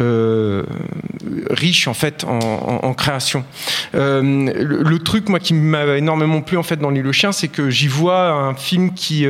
euh, 0.00 0.62
riche 1.50 1.88
en 1.88 1.94
fait 1.94 2.24
en, 2.24 2.38
en- 2.38 2.80
en 2.88 2.94
création 2.94 3.44
Euh, 3.94 4.22
le, 4.22 4.82
le 4.82 4.98
truc 4.98 5.28
moi 5.28 5.38
qui 5.38 5.54
m'a 5.54 5.96
énormément 5.96 6.40
plu 6.40 6.56
en 6.56 6.62
fait 6.62 6.76
dans 6.76 6.90
l'île 6.90 7.06
aux 7.06 7.12
chiens 7.12 7.32
c'est 7.32 7.48
que 7.48 7.70
j'y 7.70 7.86
vois 7.88 8.30
un 8.30 8.54
film 8.54 8.92
qui 8.94 9.26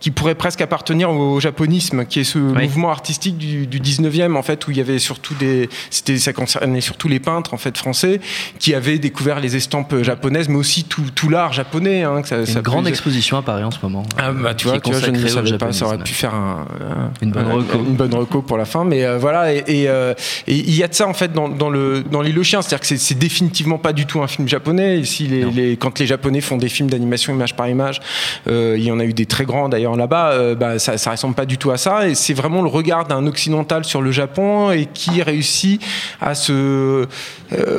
qui 0.00 0.10
pourrait 0.10 0.34
presque 0.34 0.60
appartenir 0.60 1.10
au 1.10 1.40
japonisme 1.40 2.04
qui 2.04 2.20
est 2.20 2.24
ce 2.24 2.38
Oui. 2.38 2.64
mouvement 2.64 2.90
artistique 2.90 3.38
du, 3.38 3.66
du 3.66 3.80
19e 3.80 4.36
en 4.36 4.42
fait 4.42 4.66
où 4.66 4.70
il 4.70 4.76
y 4.76 4.80
avait 4.80 4.93
surtout 4.98 5.34
des 5.34 5.68
c'était 5.90 6.18
ça 6.18 6.32
concernait 6.32 6.80
surtout 6.80 7.08
les 7.08 7.20
peintres 7.20 7.54
en 7.54 7.56
fait 7.58 7.76
français 7.76 8.20
qui 8.58 8.74
avaient 8.74 8.98
découvert 8.98 9.40
les 9.40 9.56
estampes 9.56 10.02
japonaises 10.02 10.48
mais 10.48 10.56
aussi 10.56 10.84
tout, 10.84 11.02
tout 11.14 11.28
l'art 11.28 11.52
japonais 11.52 12.02
hein, 12.02 12.22
que 12.22 12.28
ça, 12.28 12.38
Une 12.40 12.46
ça 12.46 12.60
grande 12.60 12.86
exposition 12.88 13.36
à 13.36 13.42
Paris 13.42 13.64
en 13.64 13.70
ce 13.70 13.78
moment. 13.82 14.04
ah 14.18 14.32
bah 14.32 14.54
tu 14.54 14.66
vois, 14.68 14.80
tu 14.80 14.90
vois, 14.90 15.00
je 15.00 15.10
ne 15.10 15.26
savais 15.26 15.58
pas, 15.58 15.72
ça 15.72 15.86
aurait 15.86 15.98
pu 15.98 16.12
faire 16.14 16.34
un, 16.34 16.66
un- 16.80 17.10
Une 17.22 17.30
bonne 17.30 17.46
un- 17.46 17.54
reco. 17.54 17.78
une 17.78 17.94
bonne 17.96 18.14
reco 18.14 18.42
pour 18.42 18.56
la 18.58 18.64
fin, 18.64 18.84
mais 18.84 19.04
euh, 19.04 19.18
voilà 19.18 19.52
et 19.52 19.64
euh, 19.88 20.14
et 20.46 20.54
il 20.56 20.74
y 20.74 20.82
a 20.82 20.88
de 20.88 20.94
ça 20.94 21.06
en 21.08 21.14
fait 21.14 21.32
dans, 21.32 21.48
dans 21.48 21.70
le 21.70 22.02
dans 22.02 22.22
l'île 22.22 22.38
aux 22.38 22.42
chiens, 22.44 22.62
c'est-à-dire 22.62 22.80
que 22.88 22.96
c'est- 22.96 23.14
définitivement 23.14 23.78
pas 23.78 23.92
du 23.92 24.06
tout 24.06 24.22
un 24.22 24.26
film 24.26 24.48
japonais. 24.48 24.98
Ici, 24.98 25.26
les, 25.28 25.76
quand 25.76 25.98
les 25.98 26.06
japonais 26.06 26.40
font 26.40 26.56
des 26.56 26.68
films 26.68 26.90
d'animation 26.90 27.32
image 27.32 27.54
par 27.54 27.68
image, 27.68 28.00
euh, 28.48 28.74
il 28.76 28.84
y 28.84 28.90
en 28.90 28.98
a 28.98 29.04
eu 29.04 29.12
des 29.12 29.26
très 29.26 29.44
grands 29.44 29.68
d'ailleurs 29.68 29.96
là-bas, 29.96 30.54
bah, 30.54 30.78
ça, 30.78 30.98
ça 30.98 31.12
ressemble 31.12 31.34
pas 31.34 31.46
du 31.46 31.58
tout 31.58 31.70
à 31.70 31.76
ça 31.76 32.08
et 32.08 32.14
c'est 32.14 32.34
vraiment 32.34 32.60
le 32.62 32.68
regard 32.68 33.06
d'un 33.06 33.26
occidental 33.26 33.84
sur 33.84 34.02
le 34.02 34.10
Japon 34.12 34.70
et 34.72 34.83
qui 34.92 35.22
réussit 35.22 35.80
à 36.20 36.34
se 36.34 36.52
euh, 36.52 37.06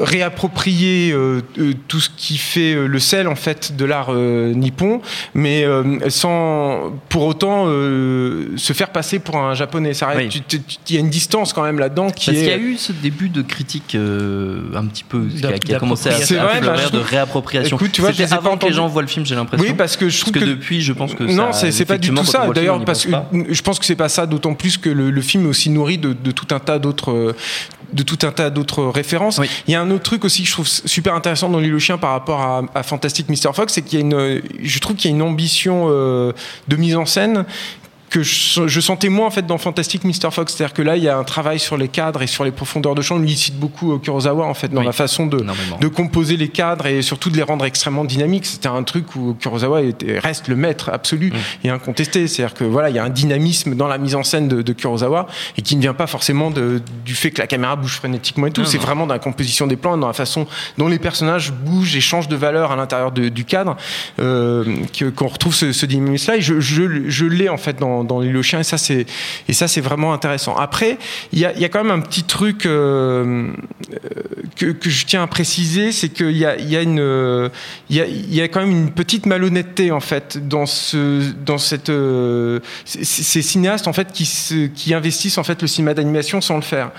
réapproprier 0.04 1.12
euh, 1.12 1.42
euh, 1.58 1.74
tout 1.88 2.00
ce 2.00 2.10
qui 2.16 2.38
fait 2.38 2.76
le 2.76 3.00
sel 3.00 3.28
en 3.28 3.36
fait 3.36 3.76
de 3.76 3.86
l'art 3.86 4.08
euh, 4.10 4.54
nippon, 4.54 5.02
mais 5.34 5.64
euh, 5.64 6.10
sans 6.10 6.94
pour 7.10 7.24
autant 7.26 7.66
euh, 7.68 8.48
se 8.58 8.74
faire 8.74 8.90
passer 8.92 9.20
pour 9.20 9.38
un 9.38 9.54
japonais. 9.54 9.92
Oui. 10.18 10.30
Il 10.90 10.96
y 10.96 10.98
a 10.98 11.02
une 11.02 11.10
distance 11.10 11.54
quand 11.54 11.64
même 11.64 11.80
là-dedans 11.80 12.10
qui 12.10 12.28
Parce 12.28 12.38
est. 12.38 12.42
qu'il 12.42 12.50
y 12.50 12.54
a 12.54 12.58
eu 12.58 12.78
ce 12.78 12.92
début 12.92 13.30
de 13.30 13.42
critique 13.42 13.96
euh, 13.96 14.62
un 14.76 14.86
petit 14.86 15.04
peu 15.04 15.26
qui 15.28 15.46
a, 15.46 15.54
qui 15.60 15.74
a 15.74 15.80
commencé 15.80 16.10
à 16.10 16.14
C'est 16.14 16.38
à 16.38 16.46
vrai, 16.46 16.62
bah, 16.62 16.76
de 16.92 16.98
réappropriation. 17.00 17.78
Écoute, 17.78 17.92
tu 17.92 18.02
vois, 18.02 18.12
je 18.12 18.20
les 18.22 18.34
avant 18.34 18.58
que 18.58 18.66
les 18.66 18.74
gens 18.74 18.88
voient 18.88 19.02
le 19.02 19.08
film, 19.08 19.26
j'ai 19.26 19.36
l'impression. 19.36 19.66
Oui, 19.68 19.74
parce 19.76 19.98
que 19.98 20.10
je 20.10 20.16
Parce 20.18 20.32
trouve 20.32 20.34
que, 20.34 20.40
que 20.40 20.46
depuis, 20.46 20.82
je 20.82 20.94
pense 20.94 21.14
que 21.14 21.24
non, 21.24 21.52
ça- 21.52 21.60
c'est 21.60 21.72
c'est 21.72 21.86
pas 21.86 21.98
du 21.98 22.10
tout 22.12 22.26
ça. 22.26 22.48
D'ailleurs, 22.54 22.84
parce 22.86 23.06
que 23.06 23.12
je 23.50 23.62
pense 23.62 23.80
que 23.80 23.86
c'est 23.86 23.96
pas 23.96 24.10
ça, 24.10 24.26
d'autant 24.26 24.54
plus 24.54 24.78
que 24.78 24.90
le, 24.90 25.12
le 25.12 25.22
film 25.22 25.46
est 25.46 25.50
aussi 25.50 25.70
nourri 25.70 25.98
de, 25.98 26.14
de 26.14 26.32
tout 26.32 26.54
un 26.54 26.60
tas 26.60 26.80
d'autres. 26.80 26.95
De 27.04 28.04
tout 28.04 28.20
un 28.24 28.32
tas 28.32 28.50
d'autres 28.50 28.84
références. 28.86 29.38
Oui. 29.38 29.50
Il 29.68 29.72
y 29.72 29.76
a 29.76 29.82
un 29.82 29.90
autre 29.92 30.04
truc 30.04 30.26
aussi 30.26 30.44
que 30.44 30.48
je 30.48 30.54
trouve 30.54 30.68
super 30.68 31.14
intéressant 31.14 31.50
dans 31.50 31.60
L'île 31.60 31.76
aux 31.76 31.80
chiens 31.80 31.98
par 31.98 32.12
rapport 32.12 32.42
à, 32.42 32.64
à 32.74 32.84
Fantastic 32.84 33.30
Mr. 33.30 33.54
Fox, 33.54 33.74
c'est 33.74 33.82
qu'il 33.82 34.00
y 34.00 34.02
a 34.02 34.06
une, 34.06 34.42
je 34.62 34.80
trouve 34.80 34.96
qu'il 34.96 35.10
y 35.10 35.14
a 35.14 35.16
une 35.16 35.22
ambition 35.22 35.88
euh, 35.90 36.34
de 36.68 36.76
mise 36.76 36.96
en 36.96 37.06
scène 37.06 37.46
que 38.10 38.22
je, 38.24 38.68
je 38.68 38.80
sentais 38.80 39.10
moins 39.10 39.28
en 39.28 39.32
fait 39.32 39.46
dans 39.46 39.58
Fantastic 39.58 40.04
Mr. 40.04 40.32
Fox, 40.32 40.54
c'est-à-dire 40.56 40.74
que 40.74 40.82
là 40.82 40.96
il 40.96 41.04
y 41.04 41.10
a 41.10 41.18
un 41.18 41.24
travail 41.24 41.60
sur 41.60 41.76
les 41.78 41.88
cadres 41.88 42.22
et 42.22 42.28
sur 42.28 42.44
les 42.44 42.52
profondeurs 42.52 42.96
de 42.96 43.02
champ. 43.02 43.18
Lui 43.18 43.32
il 43.32 43.38
cite 43.38 43.60
beaucoup 43.60 43.94
euh, 43.94 43.98
Kurosawa 44.00 44.46
en 44.46 44.54
fait 44.54 44.70
dans 44.70 44.80
Oui. 44.82 44.86
la 44.86 44.92
façon 44.94 45.26
de, 45.26 45.44
composer 45.88 46.38
les 46.38 46.50
cadres 46.50 46.86
et 46.86 47.02
surtout 47.02 47.30
de 47.30 47.38
les 47.38 47.44
rendre 47.44 47.66
extrêmement 47.66 48.06
dynamiques. 48.06 48.46
C'était 48.46 48.68
un 48.68 48.84
truc 48.84 49.16
où 49.16 49.34
Kurosawa 49.40 49.82
était- 49.82 50.20
reste 50.20 50.48
le 50.48 50.56
maître 50.56 50.90
absolu 50.94 51.32
Mm. 51.32 51.68
et 51.68 51.70
incontesté. 51.70 52.28
C'est-à-dire 52.28 52.54
que 52.54 52.64
voilà, 52.64 52.90
il 52.90 52.96
y 52.96 53.00
a 53.00 53.04
un 53.04 53.10
dynamisme 53.10 53.76
dans 53.76 53.88
la 53.88 53.98
mise 53.98 54.16
en 54.16 54.24
scène 54.24 54.48
de, 54.48 54.62
de 54.62 54.74
Kurosawa 54.74 55.28
et 55.58 55.62
qui 55.62 55.76
ne 55.76 55.82
vient 55.82 55.94
pas 55.94 56.08
forcément 56.08 56.52
de- 56.52 56.82
du 57.06 57.16
fait 57.16 57.32
que 57.32 57.42
la 57.42 57.48
caméra 57.48 57.76
bouge 57.76 57.96
frénétiquement 57.96 58.48
et 58.48 58.52
tout. 58.52 58.66
C'est 58.66 58.78
vraiment 58.78 59.08
dans 59.08 59.14
la 59.14 59.20
composition 59.20 59.68
des 59.68 59.76
plans, 59.78 59.98
dans 59.98 60.08
la 60.08 60.14
façon 60.14 60.48
dont 60.78 60.88
les 60.88 61.00
personnages 61.00 61.52
bougent 61.52 61.96
et 61.96 62.02
changent 62.02 62.28
de 62.28 62.36
valeur 62.36 62.72
à 62.72 62.76
l'intérieur 62.76 63.12
du 63.12 63.46
cadre 63.46 63.76
euh, 64.20 64.64
qu'on 65.16 65.28
retrouve 65.28 65.54
ce, 65.56 65.72
ce 65.72 65.86
dynamisme-là. 65.86 66.38
Et 66.38 66.42
je, 66.42 66.60
je, 66.60 67.10
je 67.10 67.26
l'ai 67.26 67.50
en 67.50 67.58
fait 67.58 67.80
dans, 67.80 67.95
dans, 68.04 68.04
dans 68.04 68.20
l'île 68.20 68.38
aux 68.38 68.44
chiens 68.44 68.60
et 68.60 68.64
ça 68.64 68.78
c'est 68.78 69.06
et 69.48 69.54
ça 69.54 69.68
c'est 69.68 69.82
vraiment 69.82 70.14
intéressant. 70.14 70.56
Après, 70.56 70.98
il 71.34 71.40
y 71.40 71.46
a, 71.46 71.54
il 71.54 71.60
y 71.60 71.66
a 71.66 71.70
quand 71.70 71.84
même 71.84 71.92
un 71.98 72.02
petit 72.02 72.24
truc 72.24 72.66
euh, 72.66 73.48
que, 74.56 74.68
que 74.68 74.90
je 74.90 75.06
tiens 75.06 75.24
à 75.24 75.28
préciser, 75.28 75.92
c'est 75.92 76.10
qu'il 76.10 76.38
y 76.38 76.46
a, 76.46 76.58
il 76.58 76.70
y 76.70 76.76
a 76.76 76.82
une 76.82 77.00
euh, 77.00 77.50
il 77.90 77.96
y 77.96 78.02
a, 78.02 78.06
il 78.08 78.34
y 78.34 78.42
a 78.42 78.48
quand 78.48 78.60
même 78.62 78.72
une 78.72 78.92
petite 78.92 79.26
malhonnêteté 79.26 79.92
en 79.92 80.00
fait 80.00 80.48
dans 80.48 80.66
ce 80.66 81.32
dans 81.46 81.58
cette 81.58 81.90
euh, 81.90 82.60
ces- 82.86 83.42
cinéastes 83.42 83.88
en 83.88 83.94
fait 83.94 84.12
qui 84.12 84.26
se, 84.26 84.68
qui 84.68 84.94
investissent 84.94 85.38
en 85.38 85.44
fait 85.44 85.62
le 85.62 85.68
cinéma 85.68 85.94
d'animation 85.94 86.42
sans 86.42 86.56
le 86.56 86.62
faire. 86.62 86.92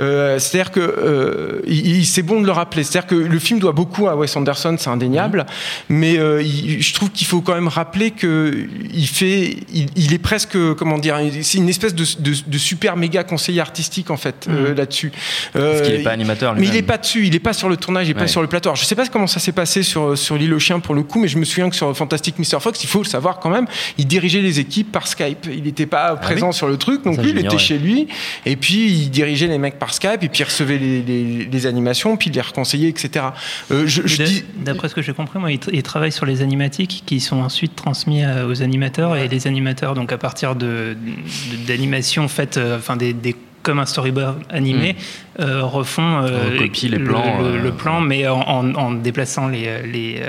Euh, 0.00 0.38
c'est-à-dire 0.38 0.70
que 0.72 0.80
euh, 0.80 2.02
c'est 2.04 2.22
bon 2.22 2.40
de 2.40 2.46
le 2.46 2.52
rappeler. 2.52 2.82
C'est-à-dire 2.84 3.06
que 3.08 3.14
le 3.14 3.38
film 3.38 3.58
doit 3.60 3.72
beaucoup 3.72 4.08
à 4.08 4.16
Wes 4.16 4.34
Anderson, 4.36 4.76
c'est 4.78 4.90
indéniable. 4.90 5.46
Mais 5.88 6.18
euh, 6.18 6.42
il- 6.42 6.82
je 6.82 6.94
trouve 6.94 7.10
qu'il 7.10 7.26
faut 7.26 7.40
quand 7.40 7.54
même 7.54 7.68
rappeler 7.68 8.10
que 8.10 8.66
il 8.92 9.06
fait, 9.06 9.56
il, 9.72 9.86
il 9.96 10.12
est 10.14 10.18
presque, 10.18 10.41
comment 10.46 10.98
dire, 10.98 11.18
c'est 11.42 11.58
une 11.58 11.68
espèce 11.68 11.94
de, 11.94 12.04
de- 12.18 12.36
de 12.46 12.58
super 12.58 12.96
méga 12.96 13.24
conseiller 13.24 13.60
artistique 13.60 14.10
en 14.10 14.16
fait 14.16 14.46
euh, 14.48 14.74
là-dessus. 14.74 15.12
Euh, 15.56 15.72
Parce 15.78 15.88
qu'il 15.88 16.00
est 16.00 16.02
pas 16.02 16.10
animateur 16.10 16.54
mais 16.54 16.60
il 16.60 16.64
lui-même. 16.64 16.78
est 16.78 16.86
pas 16.86 16.98
dessus, 16.98 17.26
il 17.26 17.34
est 17.34 17.38
pas 17.40 17.52
sur 17.52 17.68
le 17.68 17.76
tournage, 17.76 18.08
il 18.08 18.12
est 18.12 18.14
pas 18.14 18.26
sur 18.26 18.40
le 18.42 18.46
plateau. 18.48 18.68
Alors, 18.70 18.76
je 18.76 18.84
sais 18.84 18.94
pas 18.94 19.06
comment 19.08 19.26
ça 19.26 19.40
s'est 19.40 19.52
passé 19.52 19.82
sur 19.82 20.16
sur 20.16 20.36
l'île 20.36 20.54
aux 20.54 20.58
chiens 20.58 20.80
pour 20.80 20.94
le 20.94 21.02
coup, 21.02 21.18
mais 21.20 21.28
je 21.28 21.38
me 21.38 21.44
souviens 21.44 21.68
que 21.70 21.76
sur 21.76 21.96
Fantastic 21.96 22.38
Mr 22.38 22.60
Fox, 22.60 22.82
il 22.84 22.88
faut 22.88 22.98
le 23.02 23.08
savoir 23.08 23.38
quand 23.38 23.50
même, 23.50 23.66
il 23.98 24.06
dirigeait 24.06 24.40
les 24.42 24.60
équipes 24.60 24.90
par 24.92 25.06
Skype. 25.06 25.46
Il 25.52 25.62
n'était 25.64 25.86
pas 25.86 26.16
présent 26.16 26.48
oui 26.48 26.54
sur 26.54 26.68
le 26.68 26.76
truc, 26.76 27.02
donc 27.04 27.16
Ça, 27.16 27.22
lui, 27.22 27.30
il 27.30 27.38
était 27.38 27.58
chez 27.58 27.78
lui, 27.78 28.08
et 28.46 28.56
puis 28.56 28.86
il 28.90 29.10
dirigeait 29.10 29.46
les 29.46 29.58
mecs 29.58 29.78
par 29.78 29.92
Skype, 29.94 30.22
et 30.22 30.28
puis 30.28 30.40
il 30.40 30.44
recevait 30.44 30.78
les, 30.78 31.02
les- 31.02 31.44
les 31.44 31.66
animations, 31.66 32.16
puis 32.16 32.30
il 32.30 32.34
les 32.34 32.40
reconseillait, 32.40 32.88
etc. 32.88 33.26
Euh, 33.70 33.84
je, 33.86 34.02
dis, 34.22 34.44
D'après 34.56 34.88
ce 34.88 34.94
que 34.94 35.02
j'ai 35.02 35.12
compris, 35.12 35.38
moi, 35.38 35.50
il, 35.50 35.58
il 35.72 35.82
travaille 35.82 36.12
sur 36.12 36.26
les 36.26 36.42
animatiques 36.42 37.02
qui 37.06 37.20
sont 37.20 37.40
ensuite 37.40 37.74
transmis 37.76 38.22
aux 38.26 38.62
animateurs 38.62 39.16
et 39.16 39.28
les 39.28 39.46
animateurs, 39.46 39.94
donc 39.94 40.12
à 40.12 40.18
partir 40.32 40.54
de 40.56 40.96
de- 40.96 41.66
d'animations 41.66 42.26
faites, 42.26 42.56
euh, 42.56 42.78
enfin 42.78 42.96
des, 42.96 43.12
des- 43.12 43.36
comme 43.62 43.78
un 43.78 43.86
storyboard 43.86 44.38
animé, 44.48 44.96
euh, 45.40 45.62
refont 45.64 46.02
euh, 46.22 46.50
Recopie 46.52 46.88
les 46.88 46.98
le- 46.98 47.04
plans, 47.04 47.38
le, 47.40 47.44
euh, 47.46 47.62
le 47.62 47.72
plan, 47.72 48.00
mais 48.00 48.26
en, 48.28 48.92
déplaçant 48.92 49.48
les, 49.48 49.64
euh, 49.66 49.82
les, 49.86 50.20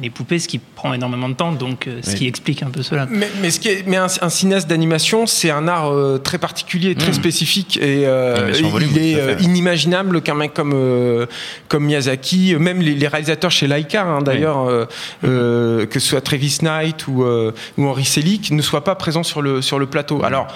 les 0.00 0.10
poupées, 0.10 0.38
ce 0.38 0.46
qui 0.48 0.58
prend 0.58 0.92
énormément 0.94 1.28
de 1.28 1.34
temps, 1.34 1.52
donc 1.52 1.88
ce 2.02 2.10
Oui. 2.10 2.16
qui 2.16 2.26
explique 2.28 2.62
un 2.62 2.70
peu 2.70 2.82
cela. 2.82 3.06
Mais, 3.10 3.28
mais, 3.42 3.50
ce 3.50 3.58
qui 3.58 3.68
est, 3.68 3.84
mais 3.86 3.96
un, 3.96 4.06
un 4.20 4.28
cinéaste 4.28 4.68
d'animation, 4.68 5.26
c'est 5.26 5.50
un 5.50 5.66
art 5.66 5.90
euh, 5.92 6.18
très 6.18 6.38
particulier, 6.38 6.94
très 6.94 7.10
Mm. 7.10 7.14
spécifique, 7.14 7.76
et 7.78 8.06
euh, 8.06 8.52
il 8.82 8.98
est 8.98 9.18
euh, 9.20 9.34
inimaginable 9.40 10.20
qu'un 10.22 10.34
mec 10.34 10.54
comme 10.54 10.72
euh, 10.74 11.26
comme 11.68 11.84
Miyazaki, 11.84 12.54
même 12.58 12.80
les, 12.80 12.94
les 12.94 13.08
réalisateurs 13.08 13.50
chez 13.50 13.66
Laika, 13.66 14.04
hein, 14.04 14.22
d'ailleurs, 14.22 14.68
euh, 14.68 14.84
euh, 15.24 15.86
que 15.86 15.98
ce 15.98 16.08
soit 16.08 16.20
Travis 16.20 16.58
Knight 16.62 17.08
ou 17.08 17.24
euh, 17.24 17.52
ou 17.76 17.86
Henry 17.86 18.04
Selick, 18.04 18.50
ne 18.52 18.62
soient 18.62 18.84
pas 18.84 18.94
présents 18.94 19.22
sur 19.24 19.42
le 19.42 19.62
sur 19.62 19.78
le 19.78 19.86
plateau. 19.86 20.22
Alors, 20.22 20.46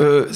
euh, 0.00 0.26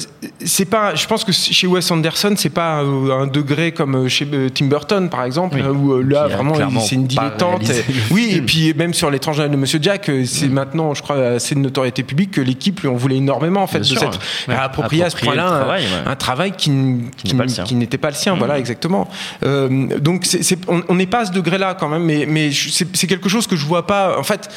c'est 0.45 0.65
pas, 0.65 0.95
je 0.95 1.05
pense 1.07 1.23
que 1.25 1.31
chez 1.31 1.67
Wes 1.67 1.89
Anderson, 1.91 2.33
c'est 2.37 2.49
pas 2.49 2.81
euh, 2.81 2.92
un 3.11 3.27
degré 3.27 3.71
comme 3.71 4.07
chez 4.07 4.27
euh, 4.33 4.49
Tim 4.49 4.65
Burton, 4.65 5.09
par 5.09 5.23
exemple, 5.23 5.55
Oui. 5.57 5.61
où 5.77 5.93
euh, 5.93 6.01
là 6.03 6.27
Qui 6.27 6.33
vraiment 6.35 6.79
c'est 6.81 6.95
une 6.95 7.07
dilettante. 7.07 7.63
oui, 8.11 8.33
et 8.35 8.41
puis 8.41 8.73
même 8.73 8.93
sur 8.93 9.09
l'étrange 9.09 9.37
de 9.37 9.55
Monsieur 9.55 9.79
Jack, 9.81 10.09
euh, 10.09 10.23
c'est 10.25 10.47
maintenant, 10.47 10.93
je 10.93 11.01
crois, 11.01 11.17
assez 11.17 11.55
de 11.55 11.59
notoriété 11.59 12.03
publique 12.03 12.31
que 12.31 12.41
l'équipe 12.41 12.79
lui 12.81 12.87
en 12.89 12.95
voulait 12.95 13.17
énormément 13.17 13.61
en 13.63 13.67
fait 13.67 13.79
Bien 13.79 13.93
de 13.93 13.99
s'être 13.99 14.19
ouais. 14.47 14.55
approprié 14.55 15.03
à 15.03 15.09
ce 15.09 15.17
point-là 15.17 15.45
un- 15.45 15.59
travail, 15.59 15.83
ouais. 15.83 16.11
un, 16.11 16.15
travail 16.15 16.51
qui, 16.53 16.71
pas 17.37 17.43
le 17.43 17.49
sien. 17.49 17.65
n'était 17.73 17.97
pas 17.97 18.09
le 18.09 18.15
sien. 18.15 18.35
Voilà, 18.35 18.59
exactement. 18.59 19.07
Euh, 19.43 19.87
donc 19.99 20.25
on 20.67 20.83
on 20.89 20.95
n'est 20.95 21.07
pas 21.07 21.21
à 21.21 21.25
ce 21.25 21.31
degré-là 21.31 21.75
quand 21.79 21.89
même, 21.89 22.03
mais, 22.03 22.25
mais 22.27 22.51
c'est 22.51 23.07
quelque 23.07 23.29
chose 23.29 23.47
que 23.47 23.55
je 23.55 23.65
vois 23.65 23.87
pas. 23.87 24.17
En 24.19 24.23
fait. 24.23 24.49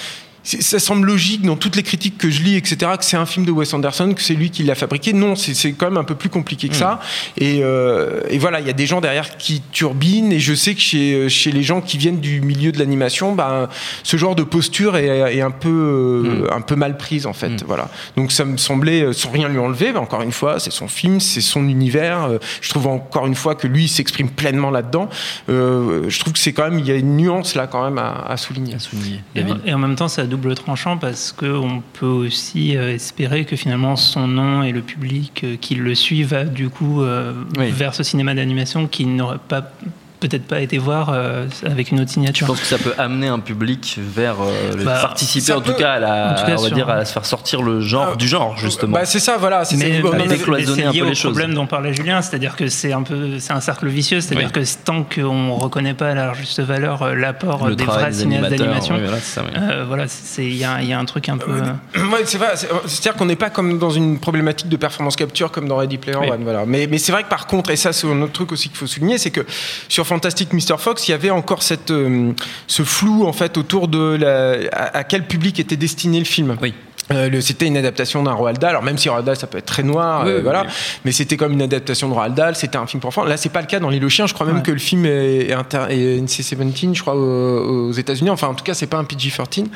Ça 0.47 0.79
semble 0.79 1.07
logique 1.09 1.43
dans 1.43 1.57
toutes 1.57 1.77
les 1.77 1.83
critiques 1.83 2.19
que 2.19 2.31
je 2.31 2.43
lis, 2.43 2.57
etc., 2.57 2.93
que 2.99 3.05
c'est 3.05 3.17
un 3.17 3.27
film 3.27 3.45
de 3.45 3.51
Wes 3.51 3.73
Anderson, 3.75 4.15
que 4.15 4.23
c'est 4.23 4.35
lui 4.35 4.51
qui 4.51 4.63
l'a 4.63 4.75
fabriqué. 4.75 5.13
Non, 5.13 5.35
c'est 5.35 5.73
quand 5.73 5.87
même 5.87 5.99
un 5.99 6.05
peu 6.05 6.15
plus 6.15 6.29
compliqué 6.29 6.69
que 6.69 6.77
ça. 6.77 7.01
Et, 7.37 7.61
euh, 7.63 8.21
et 8.31 8.39
voilà, 8.39 8.61
il 8.61 8.67
y 8.67 8.71
a 8.71 8.75
des 8.75 8.87
gens 8.87 9.01
derrière 9.01 9.37
qui 9.37 9.63
turbinent. 9.73 10.33
Et 10.33 10.39
je 10.39 10.55
sais 10.55 10.75
que 10.75 10.81
chez, 10.81 11.29
chez 11.29 11.51
les 11.51 11.63
gens 11.63 11.81
qui 11.81 11.99
viennent 11.99 12.21
du 12.21 12.41
milieu 12.41 12.71
de 12.71 12.79
l'animation, 12.79 13.35
ben, 13.35 13.69
ce 14.03 14.17
genre 14.17 14.37
de 14.37 14.45
posture 14.45 14.97
est, 14.97 15.37
est 15.37 15.41
un, 15.41 15.51
peu, 15.51 15.69
euh, 15.69 16.55
un 16.55 16.61
peu 16.61 16.77
mal 16.77 16.97
prise, 16.97 17.27
en 17.27 17.33
fait. 17.33 17.65
Voilà. 17.67 17.89
Donc 18.17 18.33
ça 18.33 18.45
me 18.45 18.57
semblait, 18.57 19.03
euh, 19.03 19.13
sans 19.13 19.31
rien 19.31 19.49
lui 19.49 19.59
enlever, 19.59 19.93
mais 19.93 19.99
encore 19.99 20.23
une 20.23 20.33
fois, 20.33 20.61
c'est 20.61 20.73
son 20.73 20.89
film, 20.89 21.21
c'est 21.21 21.41
son 21.41 21.69
univers. 21.69 22.25
Euh, 22.25 22.39
Je 22.61 22.71
trouve 22.71 22.87
encore 22.87 23.27
une 23.27 23.35
fois 23.35 23.55
que 23.55 23.67
lui 23.67 23.85
il 23.85 23.89
s'exprime 23.89 24.29
pleinement 24.31 24.71
là-dedans. 24.71 25.09
Euh, 25.49 26.05
je 26.09 26.21
trouve 26.21 26.33
que 26.33 26.39
c'est 26.39 26.53
quand 26.53 26.69
même, 26.71 26.79
il 26.79 26.87
y 26.87 26.91
a 26.91 26.95
une 26.95 27.17
nuance 27.17 27.55
là 27.55 27.67
quand 27.67 27.85
même 27.85 27.99
à, 27.99 28.25
à 28.29 28.37
souligner. 28.37 28.75
à 28.75 28.79
souligner. 28.79 29.21
Et, 29.35 29.43
David. 29.43 29.63
et 29.65 29.75
en 29.75 29.79
même 29.79 29.95
temps, 29.97 30.09
c'est 30.09 30.23
à 30.23 30.27
double 30.37 30.55
tranchant 30.55 30.99
parce 30.99 31.33
qu'on 31.33 31.83
peut 31.95 32.07
aussi 32.07 32.77
euh, 32.77 32.95
espérer 32.95 33.45
que 33.45 33.57
finalement 33.57 33.97
son 33.97 34.29
nom 34.29 34.63
et 34.63 34.73
le 34.73 34.83
public 34.83 35.43
euh, 35.45 35.57
qui 35.61 35.75
le 35.75 35.95
suit 35.95 36.23
va 36.23 36.45
du 36.45 36.69
coup 36.69 37.03
euh, 37.03 37.33
Oui. 37.59 37.71
vers 37.71 37.95
ce 37.95 38.03
cinéma 38.03 38.35
d'animation 38.35 38.87
qui 38.87 39.07
n'aurait 39.07 39.39
pas 39.49 39.71
peut-être 40.21 40.47
pas 40.47 40.61
été 40.61 40.79
voir 40.79 41.11
euh, 41.11 41.47
avec 41.65 41.91
une 41.91 42.01
autre 42.01 42.09
Je 42.09 42.15
signature. 42.15 42.47
pense 42.47 42.61
que 42.61 42.67
ça 42.67 42.79
peut 42.79 42.95
amener 42.99 43.29
un 43.29 43.39
public 43.39 43.99
vers 43.99 44.37
euh, 44.41 44.75
le 44.77 44.85
Bah, 44.85 44.99
participer 45.01 45.53
en 45.53 45.61
tout 45.61 45.75
cas 45.75 45.93
à 45.93 45.99
la, 45.99 46.33
en 46.33 46.35
tout 46.41 46.47
cas, 46.47 46.53
on 46.59 46.63
va 46.63 46.67
sur- 46.69 46.77
dire 46.77 46.89
à 46.89 47.05
se 47.05 47.13
faire 47.13 47.27
sortir 47.27 47.63
le 47.63 47.81
genre 47.81 48.11
Ah, 48.13 48.17
du 48.17 48.27
genre 48.29 48.57
justement. 48.57 48.93
Bah, 48.95 49.05
c'est 49.05 49.19
ça, 49.19 49.37
voilà. 49.39 49.65
c'est 49.65 49.77
Mais, 49.77 50.03
en 50.03 50.13
mais 50.17 50.27
décloisonner 50.27 50.85
un 50.85 50.93
lié 50.93 51.01
peu 51.01 51.07
au 51.07 51.09
les 51.11 51.15
choses. 51.15 51.33
problème 51.33 51.55
dont 51.55 51.67
parlait 51.67 51.93
Julien, 51.93 52.23
c'est-à-dire 52.23 52.57
que 52.57 52.69
c'est 52.69 52.93
un 52.93 53.03
peu 53.03 53.39
c'est 53.39 53.53
un 53.53 53.61
cercle 53.61 53.89
vicieux, 53.89 54.21
c'est-à-dire 54.21 54.51
Oui. 54.55 54.63
que 54.63 54.69
tant 54.85 55.03
qu'on 55.05 55.55
reconnaît 55.57 55.95
pas 55.95 56.11
à 56.11 56.15
la 56.15 56.33
juste 56.35 56.61
valeur 56.61 57.03
euh, 57.03 57.15
l'apport 57.15 57.67
le 57.69 57.77
des 57.77 57.85
vrais 57.85 58.07
des 58.11 58.13
cinéastes 58.13 58.51
d'animation, 58.51 58.95
oui, 58.95 59.03
voilà, 59.03 59.19
c'est 59.21 59.35
ça, 59.41 59.43
oui. 59.45 59.51
euh, 59.57 59.85
voilà, 59.87 60.05
c'est 60.09 60.45
il 60.45 60.57
y 60.57 60.65
a, 60.65 60.81
il 60.83 60.89
y 60.89 60.93
a 60.93 60.99
un 60.99 61.05
truc 61.05 61.29
un 61.29 61.37
peu. 61.39 61.51
euh, 61.53 62.05
Ouais, 62.11 62.21
c'est 62.25 62.39
vrai. 62.39 62.53
c'est- 62.55 62.69
C'est-à-dire 62.87 63.15
qu'on 63.15 63.27
n'est 63.27 63.37
pas 63.37 63.51
comme 63.51 63.79
dans 63.79 63.91
une 63.91 64.19
problématique 64.19 64.69
de 64.69 64.77
performance 64.77 65.17
capture 65.17 65.51
comme 65.51 65.69
dans 65.69 65.77
Ready 65.77 65.99
Player. 65.99 66.17
One. 66.17 66.43
Voilà. 66.45 66.65
Mais, 66.67 66.87
mais 66.91 66.99
c'est 66.99 67.13
vrai 67.13 67.23
que 67.25 67.29
par 67.29 67.47
contre, 67.47 67.71
et 67.71 67.77
ça 67.77 67.93
c'est 67.93 68.07
un 68.07 68.23
autre 68.23 68.33
truc 68.33 68.53
aussi 68.53 68.69
qu'il 68.69 68.79
faut 68.79 68.87
souligner, 68.87 69.19
c'est 69.19 69.31
que 69.31 69.45
sur 69.89 70.06
Fantastic 70.07 70.53
Mr. 70.53 70.79
Fox, 70.79 71.09
il 71.09 71.11
y 71.11 71.15
avait 71.15 71.31
encore 71.31 71.63
cette, 71.63 71.91
euh, 71.91 72.33
ce 72.67 72.83
flou 72.83 73.27
en 73.27 73.33
fait 73.33 73.59
autour 73.59 73.89
de 73.89 74.17
la, 74.19 74.55
à, 74.73 75.05
quel 75.05 75.27
public 75.27 75.61
était 75.61 75.77
destiné 75.77 76.19
le 76.19 76.25
film. 76.25 76.57
Oui. 76.63 76.73
Euh, 77.13 77.41
c'était 77.41 77.67
une 77.67 77.77
adaptation 77.77 78.23
d'un 78.23 78.33
Roald 78.33 78.59
Dahl. 78.59 78.71
Alors 78.71 78.83
même 78.83 78.99
si 78.99 79.09
Roald 79.09 79.25
Dahl 79.25 79.37
ça 79.37 79.47
peut 79.47 79.59
être 79.59 79.67
très 79.67 79.83
noir, 79.85 80.23
Oui, 80.25 80.33
euh, 80.33 80.41
voilà, 80.43 80.63
oui. 80.63 80.69
mais 81.05 81.13
c'était 81.13 81.37
comme 81.37 81.53
une 81.53 81.63
adaptation 81.63 82.09
de 82.09 82.15
Roald 82.15 82.35
Dahl. 82.35 82.57
C'était 82.57 82.79
un 82.79 82.87
film 82.87 83.01
pour 83.01 83.09
enfants. 83.09 83.25
Là 83.25 83.37
c'est 83.37 83.49
pas 83.49 83.61
le 83.61 83.67
cas 83.69 83.79
dans 83.79 83.91
L'île 83.91 84.05
aux 84.05 84.09
chiens. 84.09 84.27
Je 84.27 84.35
crois 84.35 84.47
même 84.47 84.57
Ouais. 84.57 84.63
que 84.63 84.73
le 84.73 84.79
film 84.79 85.07
est, 85.07 85.49
est, 85.49 85.53
inter- 85.53 85.87
est 85.91 86.21
NC-17, 86.21 86.95
je 86.95 87.01
crois 87.03 87.15
aux, 87.15 87.89
aux 87.89 87.93
États-Unis. 87.93 88.31
Enfin 88.31 88.49
en 88.49 88.55
tout 88.55 88.65
cas 88.65 88.75
c'est 88.75 88.87
pas 88.89 88.97
un 88.99 89.05
PG-13. 89.05 89.67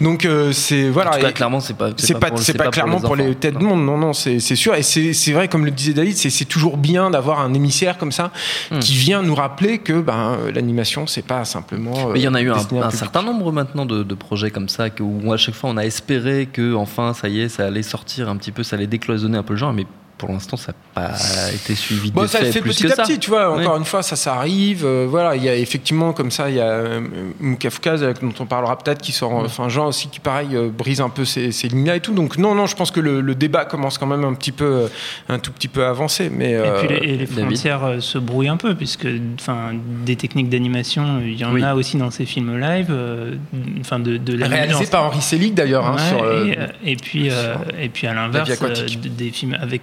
Donc 0.00 0.24
euh, 0.24 0.52
c'est 0.52 0.88
voilà. 0.88 1.10
en 1.10 1.14
tout 1.14 1.20
cas, 1.20 1.32
clairement, 1.32 1.60
c'est 1.60 1.76
pas, 1.76 1.90
c'est 1.96 2.18
pas, 2.18 2.28
c'est 2.36 2.54
pas, 2.56 2.68
clairement 2.68 3.00
pour 3.00 3.16
les, 3.16 3.34
têtes 3.34 3.58
de 3.58 3.64
monde, 3.64 3.84
non, 3.84 3.98
non, 3.98 4.12
c'est 4.12 4.38
sûr. 4.38 4.74
Et 4.74 4.82
c'est 4.82 5.12
c'est 5.12 5.32
vrai, 5.32 5.48
comme 5.48 5.64
le 5.64 5.70
disait 5.70 5.94
David, 5.94 6.16
c'est 6.16 6.30
c'est 6.30 6.44
toujours 6.44 6.76
bien 6.76 7.10
d'avoir 7.10 7.40
un 7.40 7.54
émissaire 7.54 7.98
comme 7.98 8.12
ça 8.12 8.30
Hmm. 8.70 8.78
qui 8.80 8.94
vient 8.94 9.22
nous 9.22 9.34
rappeler 9.34 9.78
que 9.78 9.94
ben, 10.00 10.36
euh, 10.40 10.52
l'animation, 10.52 11.06
c'est 11.06 11.24
pas 11.24 11.44
simplement. 11.44 12.08
euh, 12.08 12.12
Mais 12.12 12.20
il 12.20 12.22
y 12.22 12.28
en 12.28 12.34
a 12.34 12.40
eu 12.42 12.50
un, 12.50 12.90
certain 12.90 13.22
nombre 13.22 13.50
maintenant 13.52 13.86
de, 13.86 14.02
de 14.02 14.14
projets 14.14 14.50
comme 14.50 14.68
ça 14.68 14.86
où 15.00 15.32
à 15.32 15.36
chaque 15.36 15.54
fois 15.54 15.70
on 15.70 15.76
a 15.76 15.84
espéré 15.84 16.46
que 16.52 16.67
enfin 16.74 17.12
ça 17.14 17.28
y 17.28 17.40
est, 17.40 17.48
ça 17.48 17.66
allait 17.66 17.82
sortir 17.82 18.28
un 18.28 18.36
petit 18.36 18.52
peu, 18.52 18.62
ça 18.62 18.76
allait 18.76 18.86
décloisonner 18.86 19.38
un 19.38 19.42
peu 19.42 19.54
le 19.54 19.58
genre, 19.58 19.72
mais 19.72 19.86
pour 20.18 20.28
l'instant 20.30 20.56
ça 20.56 20.72
n'a 20.72 21.08
pas 21.08 21.14
été 21.54 21.74
suivi 21.74 22.10
Bon, 22.10 22.26
ça 22.26 22.40
fait 22.40 22.60
plus 22.60 22.70
petit 22.74 22.84
que 22.84 22.92
à 22.92 22.96
ça. 22.96 23.02
petit, 23.04 23.18
tu 23.18 23.30
vois. 23.30 23.54
Oui. 23.56 23.62
Encore 23.62 23.76
une 23.78 23.84
fois, 23.84 24.02
ça, 24.02 24.16
ça 24.16 24.34
arrive. 24.34 24.84
euh, 24.84 25.06
voilà, 25.08 25.36
il 25.36 25.44
y 25.44 25.48
a 25.48 25.54
effectivement 25.56 26.12
comme 26.12 26.30
ça, 26.30 26.50
il 26.50 26.56
y 26.56 26.60
a 26.60 26.64
euh, 26.68 27.00
Moukafkaz, 27.40 28.02
euh, 28.02 28.12
dont 28.20 28.32
on 28.40 28.46
parlera 28.46 28.76
peut-être, 28.78 29.00
qui 29.00 29.12
sort 29.12 29.44
euh, 29.44 29.48
fin 29.48 29.68
juin 29.68 29.86
aussi, 29.86 30.08
qui 30.08 30.20
pareil 30.20 30.48
euh, 30.54 30.68
brise 30.68 31.00
un 31.00 31.08
peu 31.08 31.24
ces, 31.24 31.52
ces 31.52 31.68
lignes-là 31.68 31.96
et 31.96 32.00
tout. 32.00 32.12
Donc 32.12 32.36
non, 32.38 32.54
non, 32.54 32.66
je 32.66 32.74
pense 32.76 32.90
que 32.90 33.00
le, 33.00 33.20
le 33.20 33.34
débat 33.34 33.64
commence 33.64 33.96
quand 33.98 34.06
même 34.06 34.24
un 34.24 34.34
petit 34.34 34.52
peu, 34.52 34.88
un 35.28 35.38
tout 35.38 35.52
petit 35.52 35.68
peu 35.68 35.84
à 35.84 35.90
avancer. 35.90 36.30
Mais 36.30 36.50
Et 36.50 36.56
euh, 36.56 36.78
puis 36.84 36.88
les, 36.88 37.06
et 37.12 37.16
les 37.16 37.26
frontières 37.26 37.96
se 38.00 38.18
brouillent 38.18 38.48
un 38.48 38.56
peu, 38.56 38.74
puisque 38.74 39.06
enfin, 39.38 39.72
des 40.04 40.16
techniques 40.16 40.48
d'animation, 40.48 41.20
il 41.24 41.38
y 41.38 41.44
en 41.44 41.52
Oui. 41.52 41.62
a 41.62 41.74
aussi 41.76 41.96
dans 41.96 42.10
ces 42.10 42.24
films 42.26 42.58
live, 42.58 42.88
euh, 42.90 43.34
enfin 43.80 43.98
de, 44.00 44.16
de 44.16 44.36
la 44.36 44.48
réalisé 44.48 44.86
par 44.86 45.04
Henri 45.04 45.20
Selick 45.20 45.54
d'ailleurs. 45.54 45.86
hein, 45.86 45.96
Ouais, 45.96 46.08
sur, 46.08 46.18
et, 46.18 46.58
euh, 46.58 46.66
et 46.84 46.96
puis, 46.96 47.28
euh, 47.30 47.54
et 47.80 47.88
puis 47.88 48.06
à 48.06 48.14
l'inverse, 48.14 48.50
euh, 48.62 48.86
des 49.16 49.30
films 49.30 49.56
avec, 49.60 49.82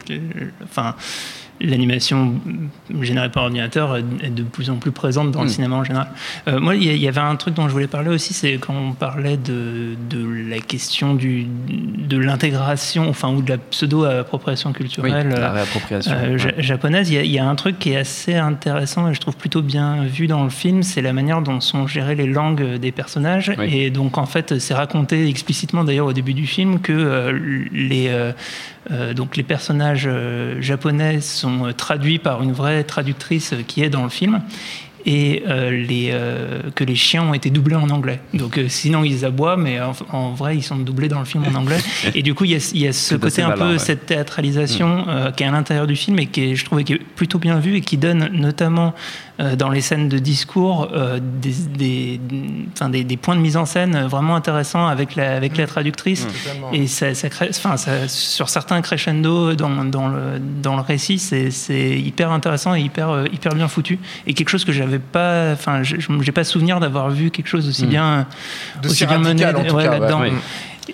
enfin, 0.63 0.96
l'animation 1.62 2.33
générée 3.01 3.29
par 3.31 3.43
ordinateur 3.43 3.97
est 3.97 4.29
de 4.33 4.43
plus 4.43 4.69
en 4.69 4.75
plus 4.75 4.91
présente 4.91 5.31
dans 5.31 5.41
le 5.41 5.45
Mm. 5.47 5.50
cinéma 5.50 5.75
en 5.77 5.83
général. 5.83 6.07
Euh, 6.47 6.59
moi, 6.59 6.75
il 6.75 6.83
y, 6.83 7.07
avait 7.07 7.19
un 7.21 7.35
truc 7.38 7.53
dont 7.53 7.67
je 7.67 7.74
voulais 7.74 7.88
parler 7.88 8.09
aussi, 8.09 8.33
c'est 8.33 8.53
quand 8.55 8.74
on 8.75 8.91
parlait 8.93 9.38
de, 9.38 9.95
de 10.09 10.25
la 10.50 10.59
question 10.59 11.13
du, 11.13 11.45
de 11.47 12.17
l'intégration, 12.17 13.07
enfin, 13.09 13.29
ou 13.29 13.41
de 13.41 13.50
la 13.51 13.57
pseudo-appropriation 13.57 14.69
Oui, 14.71 14.75
culturelle. 14.75 15.29
la 15.29 15.50
euh, 15.50 15.53
réappropriation. 15.53 16.12
euh, 16.13 16.31
ouais. 16.33 16.38
ja- 16.38 16.51
japonaise, 16.62 17.09
il 17.09 17.15
y, 17.15 17.17
a- 17.17 17.24
il 17.24 17.31
y 17.31 17.39
a 17.39 17.47
un 17.47 17.55
truc 17.55 17.79
qui 17.79 17.91
est 17.91 17.97
assez 17.97 18.35
intéressant 18.35 19.09
et 19.09 19.13
je 19.13 19.19
trouve 19.21 19.38
plutôt 19.38 19.62
bien 19.62 20.03
vu 20.05 20.27
dans 20.27 20.43
le 20.43 20.50
film, 20.50 20.83
c'est 20.83 21.01
la 21.01 21.13
manière 21.13 21.41
dont 21.41 21.62
sont 21.62 21.88
gérées 21.88 22.15
les 22.15 22.27
langues 22.27 22.75
des 22.77 22.91
personnages. 22.91 23.51
Oui. 23.57 23.74
Et 23.74 23.89
donc 23.91 24.17
en 24.17 24.25
fait, 24.25 24.59
c'est 24.59 24.74
raconté 24.74 25.27
explicitement 25.29 25.83
d'ailleurs 25.83 26.07
au 26.07 26.13
début 26.13 26.33
du 26.33 26.47
film 26.47 26.79
que 26.79 26.91
euh, 26.93 27.65
les 27.71 28.12
donc 29.15 29.35
les 29.35 29.41
personnages 29.41 30.07
japonais 30.59 31.19
sont 31.19 31.44
euh, 31.47 31.71
traduits 31.73 32.19
par 32.19 32.41
une 32.43 32.51
vraie 32.53 32.83
traductrice 32.83 33.53
euh, 33.53 33.61
qui 33.65 33.83
est 33.83 33.89
dans 33.89 34.03
le 34.03 34.09
film. 34.09 34.41
et 35.07 35.43
euh, 35.47 35.69
les, 35.69 36.09
euh, 36.11 36.61
que 36.73 36.83
les 36.83 36.95
chiens 36.95 37.21
ont 37.23 37.35
été 37.35 37.51
doublés 37.51 37.75
en 37.75 37.89
anglais. 37.91 38.19
Donc 38.33 38.57
euh, 38.57 38.67
sinon 38.67 39.03
ils 39.03 39.23
aboient, 39.23 39.55
mais 39.55 39.79
en, 39.79 39.93
en 40.11 40.31
vrai 40.33 40.57
ils 40.57 40.63
sont 40.63 40.77
doublés 40.77 41.07
dans 41.09 41.19
le 41.19 41.25
film 41.25 41.43
en 41.45 41.55
anglais. 41.55 41.77
Et 42.15 42.23
du 42.23 42.33
coup 42.33 42.45
il 42.45 42.51
y 42.51 42.55
a, 42.55 42.71
il 42.73 42.81
y 42.81 42.87
a 42.87 42.93
ce 42.93 43.13
côté 43.15 43.43
un 43.43 43.49
malin, 43.49 43.65
peu 43.65 43.71
ouais. 43.73 43.79
cette 43.79 44.07
théâtralisation 44.07 45.05
qui 45.35 45.43
est 45.43 45.47
à 45.47 45.51
l'intérieur 45.51 45.85
du 45.85 45.95
film 45.95 46.17
et 46.19 46.25
qui 46.25 46.51
est, 46.51 46.55
je 46.55 46.65
trouvais 46.65 46.83
qui 46.83 46.93
est 46.93 47.03
plutôt 47.15 47.37
bien 47.37 47.59
vue 47.59 47.75
et 47.75 47.81
qui 47.81 47.97
donne 47.97 48.29
notamment 48.33 48.95
euh, 49.39 49.56
dans 49.56 49.70
les 49.70 49.82
scènes 49.82 50.08
de 50.10 50.18
discours 50.18 50.89
euh, 50.94 51.20
des, 51.22 51.54
des, 51.77 52.22
enfin, 52.74 52.89
des, 52.89 53.04
des 53.04 53.18
points 53.18 53.36
de 53.36 53.42
mise 53.42 53.58
en 53.58 53.65
scène 53.65 54.06
vraiment 54.08 54.36
intéressants 54.36 54.88
avec 54.88 55.15
la, 55.15 55.36
avec 55.36 55.58
la 55.58 55.68
traductrice. 55.68 56.27
Et 56.74 56.88
ça, 56.88 57.13
ça 57.13 57.30
crée, 57.30 57.50
enfin, 57.50 57.77
ça- 57.77 58.08
sur 58.08 58.50
certains 58.50 58.82
crescendo 58.82 59.54
dans, 59.56 59.84
dans, 59.86 60.08
le, 60.08 60.39
dans 60.39 60.75
le 60.75 60.82
récit, 60.82 61.20
c'est 61.20 61.51
c'est 61.51 62.00
hyper 62.00 62.32
intéressant 62.32 62.75
et 62.75 62.82
hyper, 62.82 63.10
euh, 63.10 63.25
hyper 63.34 63.54
bien 63.56 63.68
foutu. 63.68 64.00
Et 64.27 64.34
quelque 64.34 64.50
chose 64.50 64.65
que 64.65 64.72
j'avais 64.72 65.00
pas, 65.00 65.51
enfin, 65.54 65.82
j'ai 65.84 66.32
pas 66.32 66.44
souvenir 66.44 66.80
d'avoir 66.80 67.10
vu 67.10 67.32
quelque 67.32 67.48
chose 67.48 67.68
aussi 67.68 67.86
bien, 67.86 68.27
aussi 68.84 69.06
bien 69.06 69.20
mené 69.20 69.44
radical, 69.46 69.56
en 69.56 69.70
tout 69.70 69.75
ouais, 69.75 69.84
cas, 69.84 69.92
ouais. 69.92 70.00
là-dedans. 70.00 70.22
Ouais. 70.22 70.32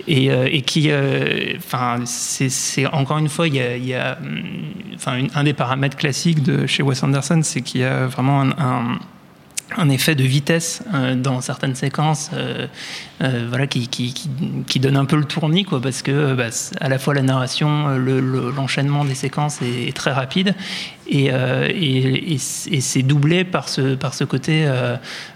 Et, 0.07 0.31
euh, 0.31 0.47
et 0.49 0.61
qui, 0.61 0.89
euh, 0.89 1.53
enfin, 1.57 1.99
c'est 2.05 2.85
encore 2.87 3.17
une 3.17 3.27
fois, 3.29 3.47
il 3.47 3.55
y 3.55 3.93
a, 3.93 4.17
hum, 4.21 4.41
enfin, 4.95 5.23
un 5.35 5.43
des 5.43 5.53
paramètres 5.53 5.97
classiques 5.97 6.43
de 6.43 6.65
chez 6.65 6.81
Wes 6.83 7.01
Anderson, 7.03 7.41
c'est 7.43 7.61
qu'il 7.61 7.81
y 7.81 7.83
a 7.83 8.07
vraiment 8.07 8.41
un- 8.41 8.99
un 9.77 9.89
effet 9.89 10.15
de 10.15 10.23
vitesse 10.23 10.83
euh, 10.93 11.15
dans 11.15 11.41
certaines 11.41 11.75
séquences, 11.75 12.29
euh, 12.33 12.67
euh, 13.23 13.45
voilà, 13.49 13.67
qui, 13.67 13.87
qui, 13.87 14.13
qui, 14.13 14.29
qui 14.67 14.79
donne 14.79 14.97
un 14.97 15.05
peu 15.05 15.15
le 15.15 15.25
tournis, 15.25 15.63
quoi, 15.63 15.79
parce 15.81 16.01
que 16.01 16.11
euh, 16.11 16.35
bah, 16.35 16.45
à 16.79 16.89
la 16.89 16.99
fois 16.99 17.13
la 17.13 17.21
narration, 17.21 17.87
euh, 17.87 17.97
le- 17.97 18.19
le- 18.19 18.51
l'enchaînement 18.51 19.05
des 19.05 19.15
séquences 19.15 19.61
est, 19.61 19.87
est 19.87 19.95
très 19.95 20.11
rapide, 20.11 20.55
et, 21.07 21.29
euh, 21.31 21.67
et, 21.69 22.33
et 22.33 22.35
et 22.35 22.81
c'est 22.81 23.01
doublé 23.03 23.43
par 23.43 23.67
ce, 23.67 23.95
par 23.95 24.13
ce 24.13 24.23
côté, 24.23 24.65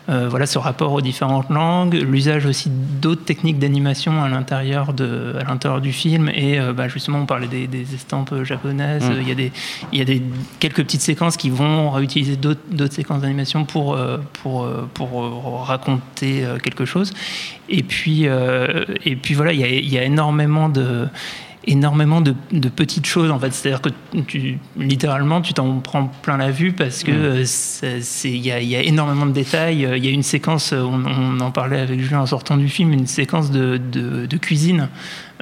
voilà, 0.07 0.45
ce 0.45 0.57
rapport 0.57 0.93
aux 0.93 1.01
différentes 1.01 1.49
langues, 1.49 1.95
l'usage 1.95 2.45
aussi 2.45 2.69
d'autres 2.69 3.25
techniques 3.25 3.59
d'animation 3.59 4.23
à 4.23 4.29
l'intérieur 4.29 4.93
de, 4.93 5.33
à 5.39 5.43
l'intérieur 5.43 5.81
du 5.81 5.91
film, 5.91 6.29
et 6.29 6.59
bah, 6.75 6.87
justement 6.87 7.19
on 7.19 7.25
parlait 7.25 7.47
des, 7.47 7.67
des 7.67 7.93
estampes 7.95 8.43
japonaises, 8.43 9.03
Mm. 9.05 9.13
il 9.21 9.27
y 9.27 9.31
a 9.31 9.35
des, 9.35 9.51
il 9.91 9.99
y 9.99 10.01
a 10.01 10.05
des 10.05 10.21
quelques 10.59 10.83
petites 10.83 11.01
séquences 11.01 11.35
qui 11.37 11.49
vont 11.49 11.89
réutiliser 11.91 12.35
d'autres, 12.37 12.61
d'autres 12.71 12.93
séquences 12.93 13.21
d'animation 13.21 13.65
pour, 13.65 13.95
euh, 13.95 14.17
pour, 14.33 14.63
euh, 14.63 14.87
pour 14.93 15.23
euh, 15.23 15.29
raconter 15.63 16.43
euh, 16.45 16.57
quelque 16.57 16.85
chose. 16.85 17.13
Et 17.69 17.83
puis, 17.83 18.25
et 18.25 19.15
puis 19.15 19.33
voilà, 19.33 19.53
il 19.53 19.59
y 19.59 19.63
a, 19.63 19.67
y 19.67 19.97
a 19.97 20.03
énormément 20.03 20.69
de 20.69 21.07
énormément 21.67 22.21
de, 22.21 22.35
de 22.51 22.69
petites 22.69 23.07
choses 23.07 23.31
en 23.31 23.39
fait. 23.39 23.51
C'est 23.51 23.69
à 23.69 23.71
dire 23.71 23.81
que 23.81 23.89
tu 24.27 24.59
littéralement 24.77 25.41
tu 25.41 25.55
t'en 25.55 25.79
prends 25.79 26.05
plein 26.21 26.37
la 26.37 26.51
vue 26.51 26.73
parce 26.73 27.03
que 27.03 27.43
c'est- 27.45 28.01
il 28.25 28.35
y 28.35 28.49
y 28.49 28.75
a 28.75 28.81
énormément 28.83 29.25
de 29.25 29.31
détails. 29.31 29.87
Il 29.97 30.05
y 30.05 30.07
a 30.07 30.11
une 30.11 30.21
séquence 30.21 30.73
on, 30.73 31.03
on 31.05 31.39
en 31.39 31.49
parlait 31.49 31.79
avec 31.79 31.99
Julien 31.99 32.21
en 32.21 32.25
sortant 32.27 32.57
du 32.57 32.69
film 32.69 32.93
une 32.93 33.07
séquence 33.07 33.49
de, 33.49 33.77
de, 33.77 34.27
de 34.27 34.37
cuisine 34.37 34.89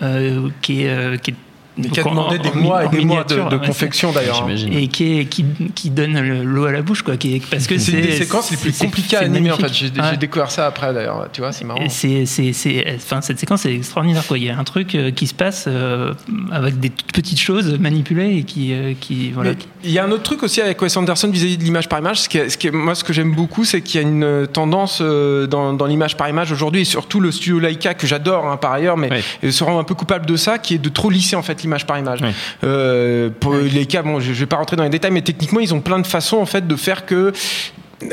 euh, 0.02 0.48
qui 0.62 0.84
est 0.84 1.22
qui 1.22 1.32
est 1.32 1.36
Mais 1.78 1.90
qui 1.90 2.00
a 2.00 2.06
en- 2.08 2.12
demandé 2.12 2.38
des 2.38 2.52
mois 2.52 2.86
et 2.86 2.90
des 2.90 3.04
mois 3.04 3.24
de, 3.24 3.36
ouais, 3.36 3.66
confection 3.66 4.12
d'ailleurs. 4.12 4.44
hein. 4.48 4.56
Et 4.72 4.88
qui, 4.88 5.20
est, 5.20 5.26
qui, 5.26 5.44
qui 5.74 5.90
donne 5.90 6.20
le- 6.20 6.44
l'eau 6.44 6.66
à 6.66 6.72
la 6.72 6.82
bouche 6.84 7.02
quoi 7.02 7.18
qui 7.18 7.36
est, 7.36 7.46
parce 7.50 7.66
que 7.68 7.78
C'est 7.80 7.94
une 7.94 8.02
des 8.02 8.12
séquences 8.18 8.52
les 8.52 8.58
plus 8.58 8.72
c'est- 8.72 8.86
compliquées 8.86 9.18
à 9.18 9.22
animer 9.22 9.52
en 9.52 9.58
fait. 9.58 9.74
J'ai 9.74 9.88
Ouais. 9.88 10.18
découvert 10.18 10.52
ça 10.52 10.68
après 10.68 10.94
d'ailleurs. 10.94 11.28
Tu 11.34 11.42
vois, 11.42 11.52
c'est 11.52 11.66
marrant. 11.66 11.84
C'est, 11.90 12.26
c'est, 12.28 12.54
c'est- 12.54 12.86
enfin, 12.96 13.22
cette 13.22 13.40
séquence 13.40 13.66
est 13.66 13.74
extraordinaire. 13.74 14.24
Quoi. 14.28 14.38
Il 14.38 14.44
y 14.44 14.50
a 14.50 14.58
un 14.58 14.64
truc 14.64 14.94
euh, 14.96 15.12
qui 15.12 15.26
se 15.28 15.34
passe 15.34 15.66
euh, 15.68 16.14
avec 16.52 16.80
des 16.80 16.90
toutes 16.92 17.12
petites 17.12 17.40
choses 17.40 17.78
manipulées 17.80 18.38
et 18.38 18.44
qui, 18.44 18.74
euh, 18.74 18.94
qui 19.00 19.32
voilà. 19.32 19.52
Mais 19.52 19.58
il 19.84 19.92
y 19.92 19.98
a 20.00 20.04
un 20.06 20.12
autre 20.12 20.24
truc 20.24 20.44
aussi 20.44 20.62
avec 20.62 20.80
Wes 20.82 20.96
Anderson 20.96 21.30
vis-à-vis 21.32 21.58
de 21.58 21.64
l'image 21.64 21.90
par 21.90 22.00
image. 22.00 22.22
Ce 22.22 22.30
qui 22.30 22.38
est- 22.38 22.50
ce 22.50 22.58
qui 22.58 22.68
est- 22.68 22.72
moi, 22.72 22.94
ce 22.96 23.04
que 23.04 23.14
j'aime 23.14 23.34
beaucoup, 23.34 23.64
c'est 23.66 23.82
qu'il 23.82 24.00
y 24.00 24.04
a 24.04 24.08
une 24.08 24.48
tendance 24.48 25.02
dans, 25.02 25.74
dans 25.74 25.86
l'image 25.88 26.18
par 26.18 26.30
image 26.30 26.52
aujourd'hui, 26.52 26.82
et 26.82 26.86
surtout 26.86 27.20
le 27.20 27.32
studio 27.32 27.60
Leica 27.60 27.94
que 27.96 28.06
j'adore 28.08 28.46
hein, 28.48 28.58
par 28.58 28.74
ailleurs, 28.74 28.98
mais 28.98 29.10
Ouais. 29.44 29.52
se 29.52 29.64
rend 29.64 29.80
un 29.80 29.84
peu 29.84 29.96
coupable 29.96 30.26
de 30.26 30.36
ça, 30.36 30.60
qui 30.60 30.76
est 30.76 30.78
de 30.78 30.90
trop 30.90 31.10
lisser 31.10 31.36
en 31.36 31.42
fait 31.42 31.63
l'image 31.64 31.88
par 31.88 31.98
image. 31.98 32.20
Euh, 32.64 33.30
pour 33.40 33.54
Leica, 33.56 34.02
bon, 34.04 34.20
je, 34.20 34.34
je 34.34 34.40
vais 34.40 34.46
pas 34.46 34.58
rentrer 34.58 34.76
dans 34.76 34.84
les 34.84 34.90
détails, 34.90 35.12
mais 35.12 35.22
techniquement, 35.22 35.60
ils 35.60 35.74
ont 35.74 35.82
plein 35.82 36.00
de 36.00 36.08
façons 36.08 36.38
en 36.38 36.46
fait 36.46 36.68
de 36.68 36.76
faire 36.76 37.06
que 37.06 37.34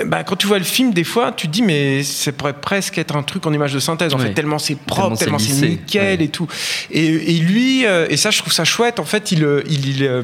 bah, 0.07 0.25
quand 0.25 0.37
tu 0.37 0.47
vois 0.47 0.59
le 0.59 0.65
film, 0.65 0.93
des 0.93 1.05
fois, 1.05 1.33
tu 1.33 1.47
te 1.49 1.53
dis, 1.53 1.63
mais 1.63 2.03
ça 2.03 2.33
pourrait 2.33 2.53
presque 2.55 2.99
être 2.99 3.17
un 3.17 3.23
truc 3.23 3.47
en 3.47 3.53
image 3.53 3.73
de 3.73 3.79
synthèse, 3.79 4.15
en 4.15 4.19
fait, 4.19 4.35
tellement 4.35 4.59
c'est 4.59 4.77
propre, 4.79 5.17
tellement 5.17 5.39
c'est 5.39 5.67
nickel 5.67 6.23
et 6.23 6.29
tout. 6.29 6.47
Et, 6.91 7.07
et 7.07 7.39
lui, 7.39 7.87
euh, 7.87 8.07
et 8.11 8.17
ça, 8.17 8.31
je 8.31 8.39
trouve 8.39 8.53
ça 8.53 8.65
chouette, 8.65 8.99
en 9.01 9.05
fait, 9.05 9.33
il, 9.33 9.45
euh, 9.45 9.63
il, 9.69 9.89
il, 9.89 10.05
euh, 10.05 10.23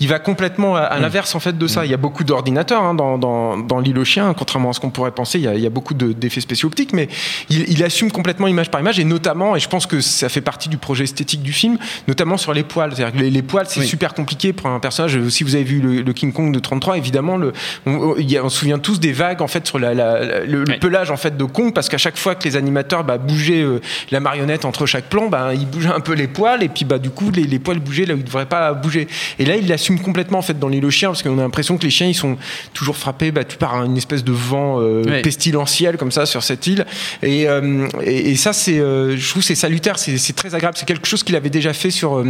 il 0.00 0.08
va 0.08 0.18
complètement 0.18 0.76
à, 0.76 0.80
à 0.80 0.98
l'inverse, 1.00 1.34
en 1.34 1.40
fait, 1.40 1.56
de 1.56 1.66
ça. 1.66 1.84
Il 1.84 1.90
y 1.90 1.94
a 1.94 1.98
beaucoup 1.98 2.24
d'ordinateurs 2.24 2.82
hein, 2.82 2.94
dans, 2.94 3.18
dans, 3.18 3.56
dans 3.56 3.80
L'île 3.80 3.98
aux 3.98 4.04
chiens, 4.04 4.32
contrairement 4.34 4.70
à 4.70 4.72
ce 4.72 4.80
qu'on 4.80 4.90
pourrait 4.90 5.10
penser, 5.12 5.38
il 5.38 5.44
y 5.44 5.48
a, 5.48 5.54
il 5.54 5.60
y 5.62 5.66
a 5.66 5.70
beaucoup 5.70 5.94
de- 5.94 6.12
d'effets 6.12 6.40
spéciaux 6.40 6.68
optiques, 6.68 6.92
mais 6.92 7.08
il, 7.50 7.64
il 7.68 7.82
assume 7.84 8.10
complètement 8.10 8.46
image 8.46 8.70
par 8.70 8.80
image, 8.80 8.98
et 8.98 9.04
notamment, 9.04 9.56
et 9.56 9.60
je 9.60 9.68
pense 9.68 9.86
que 9.86 10.00
ça 10.00 10.28
fait 10.28 10.40
partie 10.40 10.68
du 10.68 10.76
projet 10.78 11.04
esthétique 11.04 11.42
du 11.42 11.52
film, 11.52 11.78
notamment 12.08 12.36
sur 12.36 12.52
les 12.52 12.62
poils. 12.62 12.92
C'est-à-dire 12.94 13.14
que 13.18 13.22
les, 13.22 13.30
les 13.30 13.42
poils, 13.42 13.66
c'est 13.68 13.80
Oui. 13.80 13.86
super 13.86 14.14
compliqué 14.14 14.52
pour 14.52 14.66
un 14.68 14.78
personnage. 14.80 15.18
Si 15.28 15.44
vous 15.44 15.54
avez 15.54 15.64
vu 15.64 15.80
le, 15.80 16.02
le 16.02 16.12
King 16.12 16.32
Kong 16.32 16.52
de 16.54 16.58
33, 16.58 16.96
évidemment, 16.98 17.36
le, 17.36 17.52
on 17.86 18.16
se 18.48 18.58
souvient 18.58 18.78
tous 18.78 19.00
des 19.02 19.12
vagues, 19.12 19.42
en 19.42 19.46
fait, 19.48 19.66
sur 19.66 19.78
la, 19.78 19.92
la- 19.92 20.24
la- 20.24 20.40
le, 20.46 20.64
pelage, 20.80 21.10
en 21.10 21.18
fait, 21.18 21.36
de 21.36 21.44
Kong, 21.44 21.74
parce 21.74 21.90
qu'à 21.90 21.98
chaque 21.98 22.16
fois 22.16 22.34
que 22.34 22.44
les 22.44 22.56
animateurs 22.56 23.04
bah, 23.04 23.18
bougeaient 23.18 23.60
euh, 23.62 23.80
la 24.10 24.20
marionnette 24.20 24.64
entre 24.64 24.86
chaque 24.86 25.04
plan, 25.10 25.28
bah, 25.28 25.52
ils 25.54 25.66
bougeaient 25.68 25.88
un 25.90 26.00
peu 26.00 26.14
les 26.14 26.28
poils, 26.28 26.62
et 26.62 26.68
puis 26.70 26.86
bah, 26.86 26.98
du 26.98 27.10
coup, 27.10 27.30
les, 27.30 27.44
les 27.44 27.58
poils 27.58 27.78
bougeaient 27.80 28.06
là 28.06 28.14
où 28.14 28.16
ils 28.16 28.20
ne 28.20 28.26
devraient 28.26 28.46
pas 28.46 28.72
bouger. 28.72 29.08
Et 29.38 29.44
là, 29.44 29.56
il 29.56 29.68
l'assume 29.68 30.00
complètement, 30.00 30.38
en 30.38 30.42
fait, 30.42 30.58
dans 30.58 30.68
l'île 30.68 30.86
aux 30.86 30.90
chiens, 30.90 31.10
parce 31.10 31.22
qu'on 31.22 31.38
a 31.38 31.42
l'impression 31.42 31.76
que 31.76 31.82
les 31.84 31.90
chiens, 31.90 32.06
ils 32.06 32.14
sont 32.14 32.38
toujours 32.72 32.96
frappés 32.96 33.30
bah, 33.32 33.42
par 33.58 33.84
une 33.84 33.96
espèce 33.98 34.24
de 34.24 34.32
vent 34.32 34.80
euh, 34.80 35.02
pestilentiel, 35.22 35.98
comme 35.98 36.12
ça, 36.12 36.24
sur 36.24 36.42
cette 36.42 36.66
île. 36.66 36.86
Et, 37.22 37.48
euh, 37.48 37.86
et, 38.02 38.30
et 38.30 38.36
ça, 38.36 38.52
c'est, 38.54 38.76
je 38.78 39.28
trouve, 39.28 39.42
c'est 39.42 39.54
salutaire, 39.56 39.98
c'est 39.98 40.16
c'est 40.16 40.32
très 40.34 40.54
agréable. 40.54 40.76
C'est 40.78 40.86
quelque 40.86 41.08
chose 41.08 41.22
qu'il 41.22 41.36
avait 41.36 41.50
déjà 41.50 41.72
fait 41.72 41.90
sur. 41.90 42.22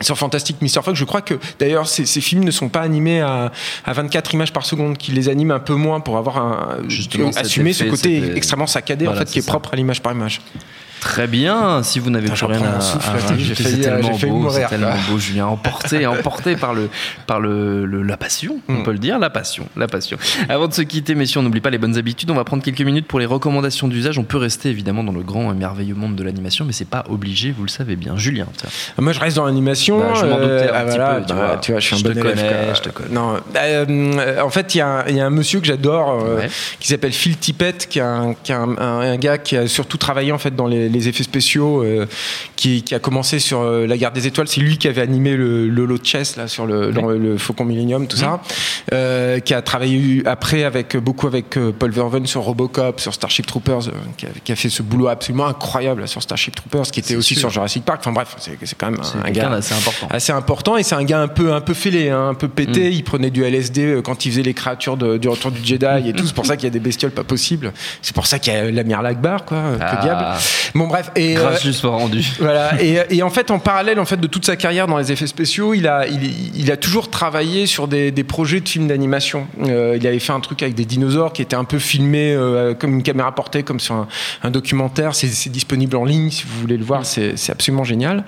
Sur 0.00 0.18
Fantastic 0.18 0.60
Mr. 0.60 0.82
Fox, 0.82 0.98
je 0.98 1.04
crois 1.04 1.22
que 1.22 1.34
d'ailleurs 1.58 1.88
ces, 1.88 2.04
ces 2.06 2.20
films 2.20 2.44
ne 2.44 2.50
sont 2.50 2.68
pas 2.68 2.80
animés 2.80 3.20
à, 3.20 3.50
à 3.84 3.92
24 3.92 4.34
images 4.34 4.52
par 4.52 4.66
seconde, 4.66 4.98
qu'il 4.98 5.14
les 5.14 5.28
anime 5.28 5.50
un 5.50 5.58
peu 5.58 5.74
moins 5.74 6.00
pour 6.00 6.16
avoir 6.18 6.38
un, 6.38 6.78
Justement, 6.88 7.30
assumer 7.30 7.72
ce 7.72 7.84
côté 7.84 8.36
extrêmement 8.36 8.66
saccadé 8.66 9.06
Voilà, 9.06 9.22
en 9.22 9.24
fait 9.24 9.30
qui 9.32 9.38
est 9.38 9.46
propre 9.46 9.70
à 9.72 9.76
l'image 9.76 10.02
par 10.02 10.12
image. 10.12 10.40
Très 11.06 11.26
bien. 11.28 11.82
Si 11.84 12.00
vous 12.00 12.10
n'avez 12.10 12.28
Putain, 12.28 12.46
plus 12.48 12.56
rien 12.58 12.72
à, 12.76 12.80
souffle, 12.80 13.08
à 13.08 13.12
rajouter, 13.28 13.62
c'est 13.62 13.80
tellement 13.80 14.10
beau, 14.10 14.26
mourir, 14.26 14.68
tellement 14.68 14.90
beau, 15.08 15.18
Julien. 15.18 15.46
Emporté, 15.46 16.04
emporté 16.06 16.56
par 16.56 16.74
le, 16.74 16.88
par 17.28 17.38
le, 17.40 17.86
le- 17.86 18.02
la 18.02 18.16
passion, 18.16 18.58
on 18.68 18.72
Mm. 18.74 18.82
peut 18.82 18.92
le 18.92 18.98
dire, 18.98 19.18
la 19.20 19.30
passion, 19.30 19.68
la 19.76 19.86
passion. 19.86 20.18
Avant 20.48 20.66
de 20.66 20.74
se 20.74 20.82
quitter, 20.82 21.14
messieurs, 21.14 21.38
on 21.40 21.42
n'oublie 21.44 21.60
pas 21.60 21.70
les 21.70 21.78
bonnes 21.78 21.96
habitudes. 21.96 22.30
On 22.30 22.34
va 22.34 22.42
prendre 22.44 22.62
quelques 22.62 22.80
minutes 22.82 23.06
pour 23.06 23.20
les 23.20 23.26
recommandations 23.26 23.86
d'usage. 23.88 24.18
On 24.18 24.24
peut 24.24 24.36
rester 24.36 24.68
évidemment 24.68 25.04
dans 25.04 25.12
le 25.12 25.22
grand 25.22 25.52
et 25.52 25.54
merveilleux 25.54 25.94
monde 25.94 26.16
de 26.16 26.24
l'animation, 26.24 26.64
mais 26.64 26.72
c'est 26.72 26.88
pas 26.88 27.04
obligé, 27.08 27.52
vous 27.56 27.62
le 27.62 27.68
savez 27.68 27.94
bien. 27.96 28.16
Julien, 28.16 28.46
tiens. 28.56 28.68
Moi, 28.98 29.12
je 29.12 29.20
reste 29.20 29.36
dans 29.36 29.46
l'animation. 29.46 30.00
Bah, 30.00 30.12
je 30.20 30.26
m'en 30.26 30.36
doutais 30.38 30.68
un 30.70 30.74
ah, 30.74 30.84
petit 30.84 30.96
voilà, 30.96 31.14
peu, 31.14 31.20
tu 31.22 31.26
bah, 31.32 31.34
vois. 31.46 31.56
tu 31.58 31.70
vois, 31.70 31.80
je 31.80 31.86
suis 31.86 31.94
un 31.94 31.98
Je 31.98 32.02
bon 32.04 32.12
te 32.12 32.18
élève. 32.18 32.34
connais, 32.34 32.74
je 32.74 32.80
te 32.82 32.88
connais. 32.88 33.14
Non, 33.14 33.36
euh, 33.56 34.40
en 34.42 34.50
fait, 34.50 34.74
il 34.74 34.78
y, 34.78 34.80
a 34.80 34.88
un- 34.88 35.04
il 35.06 35.16
y 35.16 35.20
a 35.20 35.26
un 35.26 35.30
monsieur 35.30 35.60
que 35.60 35.66
j'adore 35.66 36.20
euh, 36.24 36.36
Ouais. 36.38 36.48
qui 36.80 36.88
s'appelle 36.88 37.12
Phil 37.12 37.36
Tippett, 37.36 37.86
qui 37.88 37.98
est 38.00 38.02
un, 38.02 38.34
qui 38.42 38.52
est 38.52 38.54
un- 38.56 38.76
un- 38.78 39.00
un 39.12 39.16
gars 39.16 39.38
qui 39.38 39.56
a 39.56 39.66
surtout 39.68 39.96
travaillé 39.98 40.32
en 40.32 40.38
fait 40.38 40.54
dans 40.54 40.66
les, 40.66 40.88
les 40.96 41.08
effets 41.08 41.22
spéciaux, 41.22 41.82
euh, 41.82 42.06
qui, 42.56 42.82
qui 42.82 42.94
a 42.94 42.98
commencé 42.98 43.38
sur 43.38 43.60
euh, 43.60 43.86
la 43.86 43.96
Guerre 43.96 44.12
des 44.12 44.26
Étoiles. 44.26 44.48
C'est 44.48 44.60
lui 44.60 44.78
qui 44.78 44.88
avait 44.88 45.02
animé 45.02 45.36
le 45.36 45.68
Lolo 45.68 45.98
Chess 46.02 46.36
là 46.36 46.48
sur 46.48 46.66
le, 46.66 46.92
dans 46.92 47.06
le 47.08 47.38
Faucon 47.38 47.64
Millennium, 47.64 48.06
tout 48.06 48.16
ça. 48.16 48.40
Euh, 48.92 49.40
qui 49.40 49.54
a 49.54 49.62
travaillé 49.62 50.22
après 50.26 50.64
avec 50.64 50.96
beaucoup 50.96 51.26
avec 51.26 51.58
Paul 51.78 51.90
Verhoeven 51.90 52.26
sur 52.26 52.42
Robocop, 52.42 53.00
sur 53.00 53.14
Starship 53.14 53.46
Troopers, 53.46 53.82
qui, 54.16 54.26
a, 54.26 54.28
qui 54.44 54.52
a 54.52 54.56
fait 54.56 54.68
ce 54.68 54.82
boulot 54.82 55.08
absolument 55.08 55.46
incroyable 55.46 56.02
là, 56.02 56.06
sur 56.06 56.22
Starship 56.22 56.54
Troopers, 56.54 56.84
qui 56.90 57.00
était 57.00 57.16
aussi 57.16 57.34
sûr. 57.34 57.40
sur 57.42 57.50
Jurassic 57.50 57.84
Park. 57.84 57.98
Enfin 58.00 58.12
bref, 58.12 58.36
c'est 58.38 58.56
quand 58.78 58.90
même 58.90 59.00
un 59.24 59.30
gars 59.30 59.48
d'assez 59.48 59.74
important. 59.74 60.08
assez 60.10 60.32
important 60.32 60.76
et 60.76 60.82
c'est 60.82 60.94
un 60.94 61.04
gars 61.04 61.20
un 61.20 61.28
peu 61.28 61.52
un 61.52 61.60
peu 61.60 61.74
fêlé 61.74 62.10
hein, 62.10 62.28
un 62.28 62.34
peu 62.34 62.48
pété 62.48 62.88
Mm. 62.90 62.92
il 62.92 63.04
prenait 63.04 63.30
du 63.30 63.42
LSD 63.44 64.00
quand 64.04 64.24
il 64.26 64.30
faisait 64.32 64.42
les 64.42 64.54
créatures 64.54 64.96
de- 64.96 65.16
du 65.16 65.28
retour 65.28 65.50
du 65.50 65.64
Jedi 65.64 66.08
et 66.08 66.12
tout 66.12 66.26
c'est 66.26 66.34
pour 66.34 66.46
ça 66.46 66.56
qu'il 66.56 66.64
y 66.64 66.66
a 66.66 66.70
des 66.70 66.78
bestioles 66.80 67.10
pas 67.10 67.24
possibles 67.24 67.72
c'est 68.02 68.14
pour 68.14 68.26
ça 68.26 68.38
qu'il 68.38 68.52
y 68.52 68.56
a 68.56 68.70
l'amiral 68.70 69.06
Akbar 69.06 69.44
quoi 69.44 69.56
euh, 69.58 69.78
Ah. 69.80 69.96
que 69.96 70.02
diable 70.02 70.24
bon 70.74 70.85
bref 70.86 71.10
et 71.16 71.36
euh, 71.36 71.50
rendu. 71.84 72.24
voilà 72.40 72.80
et, 72.82 72.98
et 73.10 73.22
en 73.22 73.30
fait 73.30 73.50
en 73.50 73.58
parallèle 73.58 73.98
en 74.00 74.04
fait 74.04 74.16
de 74.18 74.26
toute 74.26 74.44
sa 74.46 74.56
carrière 74.56 74.86
dans 74.86 74.98
les 74.98 75.12
effets 75.12 75.26
spéciaux 75.26 75.74
il 75.74 75.86
a 75.86 76.06
il, 76.06 76.20
il 76.58 76.70
a 76.70 76.76
toujours 76.76 77.10
travaillé 77.10 77.66
sur 77.66 77.88
des, 77.88 78.10
des 78.10 78.24
projets 78.24 78.60
de 78.60 78.68
films 78.68 78.88
d'animation 78.88 79.46
Euh, 79.66 79.96
il 80.00 80.06
avait 80.06 80.18
fait 80.18 80.32
un 80.32 80.40
truc 80.40 80.62
avec 80.62 80.74
des 80.74 80.84
dinosaures 80.84 81.32
qui 81.32 81.42
était 81.42 81.56
un 81.56 81.64
peu 81.64 81.78
filmé 81.78 82.32
euh, 82.34 82.74
comme 82.74 82.94
une 82.94 83.02
caméra 83.02 83.34
portée 83.34 83.62
comme 83.62 83.80
sur 83.80 83.94
un, 83.94 84.08
un 84.42 84.50
documentaire 84.50 85.14
c'est 85.14 85.48
disponible 85.50 85.96
en 85.96 86.04
ligne 86.04 86.30
si 86.30 86.44
vous 86.44 86.60
voulez 86.60 86.76
le 86.76 86.84
voir 86.84 87.04
c'est 87.06 87.34
absolument 87.50 87.84
génial 87.84 88.24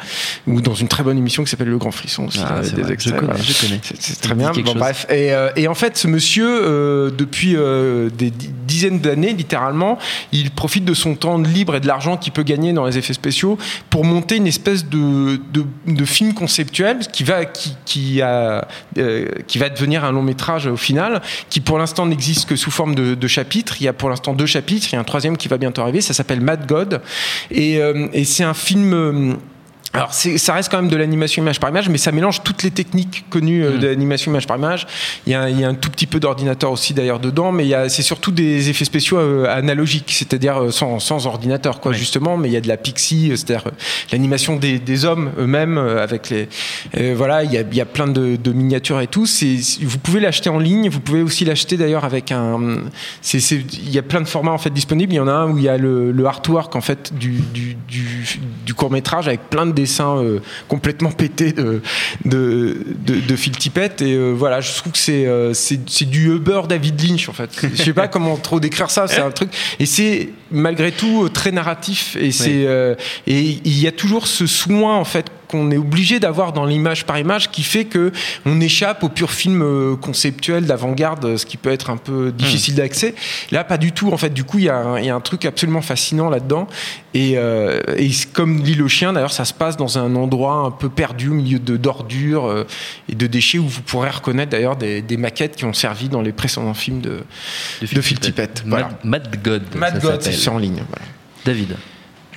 ou 0.46 0.60
dans 0.60 0.74
une 0.74 0.88
très 0.88 1.02
bonne 1.02 1.18
émission 1.18 1.44
qui 1.44 1.50
s'appelle 1.50 1.68
Le 1.68 1.78
Grand 1.78 1.90
Frisson 1.90 2.26
aussi 2.26 2.40
Ah, 2.44 2.60
des 2.60 2.82
vrai, 2.82 2.92
extraits, 2.94 3.14
je 3.14 3.20
connais, 3.20 3.32
voilà. 3.32 3.42
je 3.42 3.66
connais. 3.66 3.80
C'est- 4.00 4.20
très 4.20 4.34
bien. 4.34 4.50
quelque 4.52 4.64
Bon, 4.66 4.72
chose. 4.72 4.80
bref. 4.80 5.06
Et, 5.10 5.32
euh, 5.32 5.50
et 5.56 5.68
en 5.68 5.74
fait, 5.74 5.96
ce 5.96 6.06
monsieur, 6.08 6.46
euh, 6.48 7.10
depuis 7.10 7.54
euh, 7.56 8.08
des 8.10 8.30
di- 8.30 8.50
dizaines 8.66 9.00
d'années, 9.00 9.32
littéralement, 9.32 9.98
il 10.32 10.50
profite 10.50 10.84
de 10.84 10.94
son 10.94 11.14
temps 11.14 11.38
libre 11.38 11.76
et 11.76 11.80
de 11.80 11.86
l'argent 11.86 12.16
qu'il 12.16 12.32
peut 12.32 12.37
gagner 12.42 12.72
dans 12.72 12.86
les 12.86 12.98
effets 12.98 13.12
spéciaux 13.12 13.58
pour 13.90 14.04
monter 14.04 14.36
une 14.36 14.46
espèce 14.46 14.86
de, 14.86 15.40
de, 15.52 16.04
film 16.04 16.34
conceptuel 16.34 16.98
qui 17.12 17.24
va, 17.24 17.44
qui, 17.44 17.76
qui, 17.84 18.22
a, 18.22 18.66
euh, 18.96 19.26
qui 19.46 19.58
va 19.58 19.68
devenir 19.68 20.04
un 20.04 20.12
long 20.12 20.22
métrage 20.22 20.66
au 20.66 20.76
final, 20.76 21.22
qui 21.50 21.60
pour 21.60 21.78
l'instant 21.78 22.06
n'existe 22.06 22.48
que 22.48 22.56
sous 22.56 22.70
forme 22.70 22.94
de, 22.94 23.28
chapitres. 23.28 23.76
Il 23.80 23.84
y 23.84 23.88
a 23.88 23.92
pour 23.92 24.08
l'instant 24.08 24.32
deux 24.32 24.46
chapitres, 24.46 24.88
il 24.90 24.94
y 24.94 24.96
a 24.96 25.00
un 25.00 25.04
troisième 25.04 25.36
qui 25.36 25.48
va 25.48 25.58
bientôt 25.58 25.82
arriver, 25.82 26.00
ça 26.00 26.14
s'appelle 26.14 26.40
Mad 26.40 26.66
God. 26.66 27.02
Et, 27.50 27.78
euh, 27.78 28.08
et 28.12 28.24
c'est 28.24 28.44
un 28.44 28.54
film. 28.54 29.38
Alors, 29.94 30.12
ça 30.12 30.52
reste 30.52 30.70
quand 30.70 30.80
même 30.80 30.90
de 30.90 30.96
l'animation 30.96 31.42
image 31.42 31.60
par 31.60 31.70
image, 31.70 31.88
mais 31.88 31.96
ça 31.96 32.12
mélange 32.12 32.42
toutes 32.42 32.62
les 32.62 32.70
techniques 32.70 33.24
connues 33.30 33.64
euh, 33.64 33.78
de 33.78 33.86
l'animation 33.86 34.30
image 34.30 34.46
par 34.46 34.58
image. 34.58 34.86
Il 35.26 35.32
y, 35.32 35.34
a, 35.34 35.48
il 35.48 35.58
y 35.58 35.64
a 35.64 35.68
un 35.68 35.74
tout 35.74 35.90
petit 35.90 36.06
peu 36.06 36.20
d'ordinateur 36.20 36.70
aussi 36.70 36.92
d'ailleurs 36.92 37.20
dedans, 37.20 37.52
mais 37.52 37.88
c'est 37.88 38.02
surtout 38.02 38.30
des 38.30 38.68
effets 38.68 38.84
spéciaux 38.84 39.18
euh, 39.18 39.46
analogiques, 39.48 40.12
c'est-à-dire 40.12 40.62
euh, 40.62 40.70
sans, 40.70 40.98
sans 40.98 41.26
ordinateur, 41.26 41.80
quoi, 41.80 41.92
justement. 41.92 42.36
Mais 42.36 42.48
il 42.48 42.52
y 42.52 42.56
a 42.56 42.60
de 42.60 42.68
la 42.68 42.76
pixie, 42.76 43.30
euh, 43.30 43.36
c'est-à-dire 43.36 43.64
l'animation 44.12 44.56
des, 44.56 44.78
des 44.78 45.04
hommes 45.04 45.30
eux-mêmes 45.38 45.78
avec 45.78 46.28
les. 46.30 46.48
euh, 46.96 47.14
voilà, 47.16 47.44
il 47.44 47.52
y 47.52 47.56
a, 47.56 47.62
il 47.62 47.74
y 47.76 47.80
a 47.80 47.86
plein 47.86 48.08
de, 48.08 48.36
de 48.36 48.52
miniatures 48.52 49.00
et 49.00 49.06
tout. 49.06 49.26
Vous 49.82 49.98
pouvez 49.98 50.20
l'acheter 50.20 50.50
en 50.50 50.58
ligne. 50.58 50.88
Vous 50.90 51.00
pouvez 51.00 51.22
aussi 51.22 51.44
l'acheter 51.44 51.76
d'ailleurs 51.76 52.04
avec 52.04 52.30
un. 52.30 52.82
il 53.34 53.90
y 53.90 53.98
a 53.98 54.02
plein 54.02 54.20
de 54.20 54.28
formats 54.28 54.52
en 54.52 54.58
fait 54.58 54.70
disponibles. 54.70 55.12
Il 55.12 55.16
y 55.16 55.20
en 55.20 55.28
a 55.28 55.32
un 55.32 55.50
où 55.50 55.58
il 55.58 55.64
y 55.64 55.68
a 55.68 55.78
le, 55.78 56.12
le 56.12 56.26
artwork 56.26 56.76
en 56.76 56.80
fait 56.80 57.14
du, 57.14 57.40
du, 57.52 57.76
du, 57.88 58.74
court 58.74 58.90
métrage 58.90 59.26
avec 59.26 59.50
plein 59.50 59.66
de 59.66 59.72
dessins 59.78 60.18
euh, 60.18 60.40
complètement 60.66 61.10
pétés 61.10 61.52
de, 61.52 61.82
de, 62.24 62.78
de, 63.06 63.20
de 63.20 63.36
Phil 63.36 63.56
Tippett. 63.56 64.02
Et 64.02 64.14
euh, 64.14 64.32
voilà, 64.32 64.60
je 64.60 64.72
trouve 64.74 64.92
que 64.92 64.98
c'est, 64.98 65.26
euh, 65.26 65.54
c'est, 65.54 66.04
du 66.04 66.34
Uber 66.34 66.62
David 66.68 67.00
Lynch 67.02 67.28
en 67.28 67.32
fait. 67.32 67.50
Je 67.62 67.82
sais 67.82 67.92
pas 67.92 68.08
comment 68.08 68.36
trop 68.36 68.60
décrire 68.60 68.90
ça. 68.90 69.06
C'est 69.08 69.20
un 69.20 69.30
truc. 69.30 69.50
Et 69.78 69.86
c'est 69.86 70.30
malgré 70.50 70.92
tout 70.92 71.28
très 71.28 71.52
narratif. 71.52 72.16
Et 72.20 72.32
c'est 72.32 72.66
et 73.26 73.60
il 73.64 73.80
y 73.80 73.86
a 73.86 73.92
toujours 73.92 74.26
ce 74.26 74.46
soin 74.46 74.96
en 74.96 75.04
fait 75.04 75.26
qu'on 75.48 75.70
est 75.70 75.76
obligé 75.76 76.20
d'avoir 76.20 76.52
dans 76.52 76.64
l'image 76.66 77.04
par 77.06 77.18
image 77.18 77.50
qui 77.50 77.62
fait 77.62 77.84
que 77.86 78.12
on 78.46 78.60
échappe 78.60 79.02
au 79.02 79.08
pur 79.08 79.30
film 79.30 79.62
euh, 79.62 79.96
conceptuel 79.96 80.66
d'avant-garde, 80.66 81.36
ce 81.36 81.46
qui 81.46 81.56
peut 81.56 81.70
être 81.70 81.90
un 81.90 81.96
peu 81.96 82.30
difficile 82.32 82.74
d'accès. 82.76 83.14
Là, 83.50 83.64
pas 83.64 83.78
du 83.78 83.92
tout. 83.92 84.10
En 84.12 84.16
fait, 84.18 84.30
du 84.30 84.44
coup, 84.44 84.58
il 84.58 84.64
y, 84.64 84.68
a 84.68 84.76
un- 84.76 84.98
il 84.98 85.06
y 85.06 85.10
a 85.10 85.14
un 85.14 85.20
truc 85.20 85.44
absolument 85.44 85.82
fascinant 85.82 86.28
là-dedans. 86.30 86.68
Et, 87.14 87.32
euh, 87.36 87.80
et 87.96 88.10
comme 88.32 88.60
dit 88.60 88.74
le 88.74 88.86
chien, 88.88 89.12
d'ailleurs, 89.12 89.32
ça 89.32 89.44
se 89.44 89.54
passe 89.54 89.76
dans 89.76 89.98
un 89.98 90.14
endroit 90.14 90.54
un 90.56 90.70
peu 90.70 90.88
perdu 90.88 91.28
au 91.30 91.34
milieu 91.34 91.58
de 91.58 91.76
d'ordures 91.76 92.46
euh, 92.46 92.66
et 93.08 93.14
de 93.14 93.26
déchets 93.26 93.58
où 93.58 93.66
vous 93.66 93.82
pourrez 93.82 94.10
reconnaître 94.10 94.50
d'ailleurs 94.52 94.76
des, 94.76 95.00
des 95.02 95.16
maquettes 95.16 95.56
qui 95.56 95.64
ont 95.64 95.72
servi 95.72 96.08
dans 96.08 96.20
les 96.22 96.32
précédents 96.32 96.74
films 96.74 97.00
de, 97.00 97.20
de 97.80 98.00
Phil 98.02 98.18
Tippett. 98.20 98.62
Voilà. 98.66 98.90
Mad, 99.04 99.28
God. 99.42 99.62
Mad 99.74 100.00
God, 100.00 100.22
c'est 100.22 100.48
en 100.50 100.58
ligne. 100.58 100.82
Voilà. 100.88 101.06
David. 101.44 101.76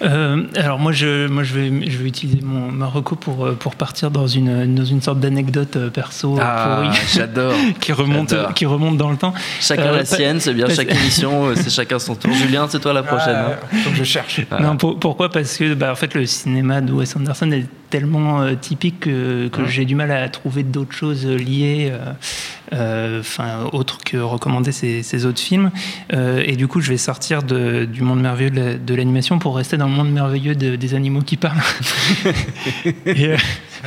Euh, 0.03 0.43
alors 0.55 0.79
moi 0.79 0.91
je, 0.91 1.27
moi 1.27 1.43
je 1.43 1.53
vais, 1.53 1.89
je 1.89 1.97
vais 1.97 2.07
utiliser 2.07 2.39
mon 2.41 2.71
ma 2.71 2.87
reco 2.87 3.15
pour 3.15 3.45
euh, 3.45 3.53
pour 3.53 3.75
partir 3.75 4.09
dans 4.09 4.25
une 4.25 4.73
dans 4.73 4.83
une 4.85 5.01
sorte 5.01 5.19
d'anecdote 5.19 5.75
euh, 5.75 5.89
perso 5.89 6.37
euh, 6.37 6.41
Ah, 6.43 6.81
pourrie 6.83 6.97
j'adore. 7.13 7.53
qui 7.79 7.91
remonte 7.93 8.33
qui 8.55 8.65
remonte 8.65 8.97
dans 8.97 9.11
le 9.11 9.17
temps. 9.17 9.33
Chacun 9.59 9.83
Euh, 9.83 9.91
la 9.91 9.97
pas- 9.99 10.05
sienne, 10.05 10.39
c'est 10.39 10.53
bien. 10.53 10.67
Chaque 10.69 10.91
émission, 10.91 11.53
c'est 11.55 11.69
chacun 11.69 11.99
son 11.99 12.15
tour. 12.15 12.31
Julien, 12.33 12.67
c'est 12.69 12.79
toi 12.79 12.93
la 12.93 13.03
prochaine. 13.03 13.35
hein. 13.35 13.55
Ah, 13.61 13.75
faut 13.83 13.89
que 13.91 13.95
je 13.97 14.03
cherche. 14.03 14.41
Non, 14.59 14.75
pour- 14.77 14.99
pourquoi? 14.99 15.29
Parce 15.29 15.55
que 15.57 15.73
bah, 15.75 15.91
en 15.91 15.95
fait, 15.95 16.13
le 16.15 16.25
cinéma 16.25 16.81
de 16.81 16.91
Wes 16.93 17.15
Anderson 17.15 17.51
est 17.51 17.65
tellement 17.89 18.41
euh, 18.41 18.55
typique 18.55 19.01
que, 19.01 19.49
que 19.49 19.65
j'ai 19.67 19.85
du 19.85 19.95
mal 19.95 20.11
à 20.11 20.27
trouver 20.29 20.63
d'autres 20.63 20.93
choses 20.95 21.25
liées, 21.27 21.91
enfin, 22.73 23.69
autres 23.73 23.97
que 24.03 24.17
recommander 24.17 24.71
ces, 24.71 25.03
ces 25.03 25.25
autres 25.25 25.39
films. 25.41 25.71
Euh, 26.13 26.41
et 26.45 26.55
du 26.55 26.67
coup, 26.67 26.81
je 26.81 26.89
vais 26.89 26.97
sortir 26.97 27.43
de- 27.43 27.85
du 27.85 28.01
monde 28.01 28.21
merveilleux 28.21 28.49
de 28.51 28.59
la- 28.61 28.73
de 28.75 28.95
l'animation 28.95 29.39
pour 29.39 29.55
rester 29.57 29.77
dans 29.77 29.87
le 29.87 29.93
monde 29.93 30.11
merveilleux 30.11 30.55
de- 30.55 30.75
des 30.75 30.93
animaux 30.93 31.21
qui 31.21 31.37
parlent. 31.37 31.57
et, 33.05 33.25
euh, 33.33 33.37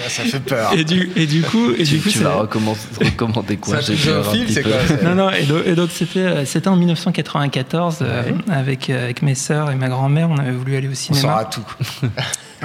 Ça 0.09 0.23
fait 0.25 0.41
peur. 0.41 0.73
et 0.77 0.85
du, 0.85 1.11
et 1.17 1.27
du 1.27 1.43
coup, 1.43 1.71
et 1.73 1.85
Tu, 1.85 1.97
du 1.97 2.01
coup, 2.03 2.09
tu 2.11 2.19
vas 2.19 2.35
recommander 2.37 3.57
quoi? 3.57 3.81
C'est 3.81 3.93
un 3.93 3.97
J'ai 3.97 4.11
peur 4.11 4.29
un 4.29 4.33
film, 4.33 4.45
petit 4.47 4.53
c'est 4.55 4.63
peu. 4.63 4.71
quoi 4.71 4.97
non, 5.09 5.15
non, 5.15 5.31
et, 5.31 5.45
do- 5.45 5.63
et 5.65 5.75
donc 5.75 5.91
c'était 5.91 6.19
euh, 6.21 6.45
c'était 6.45 6.69
en 6.69 6.77
1994 6.77 7.99
euh, 8.03 8.23
avec, 8.51 8.91
euh, 8.91 9.05
avec 9.05 9.23
mes 9.23 9.35
sœurs 9.35 9.71
et 9.71 9.77
ma 9.77 9.89
grand-mère, 9.89 10.29
on 10.31 10.39
avait 10.39 10.51
voulu 10.53 10.77
aller 10.77 10.89
au 10.89 10.93
On 10.93 10.95
cinéma. 10.95 11.23
saura 11.23 11.45
tout. 11.47 11.65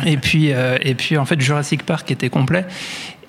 Et 0.05 0.17
puis, 0.17 0.53
euh, 0.53 0.77
et 0.81 0.95
puis 0.95 1.17
en 1.17 1.25
fait, 1.25 1.39
Jurassic 1.41 1.83
Park 1.85 2.09
était 2.11 2.29
complet. 2.29 2.65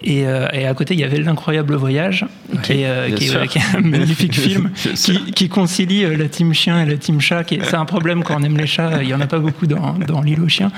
Et, 0.02 0.26
euh, 0.26 0.48
et 0.54 0.66
à 0.66 0.72
côté, 0.72 0.94
il 0.94 1.00
y 1.00 1.04
avait 1.04 1.18
L'Incroyable 1.18 1.74
Voyage, 1.74 2.24
qui, 2.62 2.72
est, 2.72 2.86
euh, 2.86 3.10
qui, 3.10 3.24
est, 3.24 3.28
sûr. 3.28 3.46
qui 3.46 3.58
est 3.58 3.76
un 3.76 3.80
magnifique 3.80 4.34
film 4.40 4.70
qui, 4.94 5.32
qui 5.32 5.48
concilie 5.50 6.04
euh, 6.04 6.16
la 6.16 6.24
team 6.28 6.54
chien 6.54 6.82
et 6.82 6.86
la 6.86 6.96
team 6.96 7.20
chat. 7.20 7.44
qui 7.44 7.56
est- 7.56 7.64
C'est 7.64 7.74
un 7.76 7.84
problème 7.84 8.22
quand 8.24 8.40
on 8.40 8.42
aime 8.42 8.56
les 8.56 8.66
chats, 8.66 9.02
il 9.02 9.08
n'y 9.08 9.14
en 9.14 9.20
a 9.20 9.26
pas 9.26 9.38
beaucoup 9.38 9.66
dans, 9.66 9.92
dans 10.06 10.22
l'île 10.22 10.40
aux 10.40 10.48
chiens. 10.48 10.72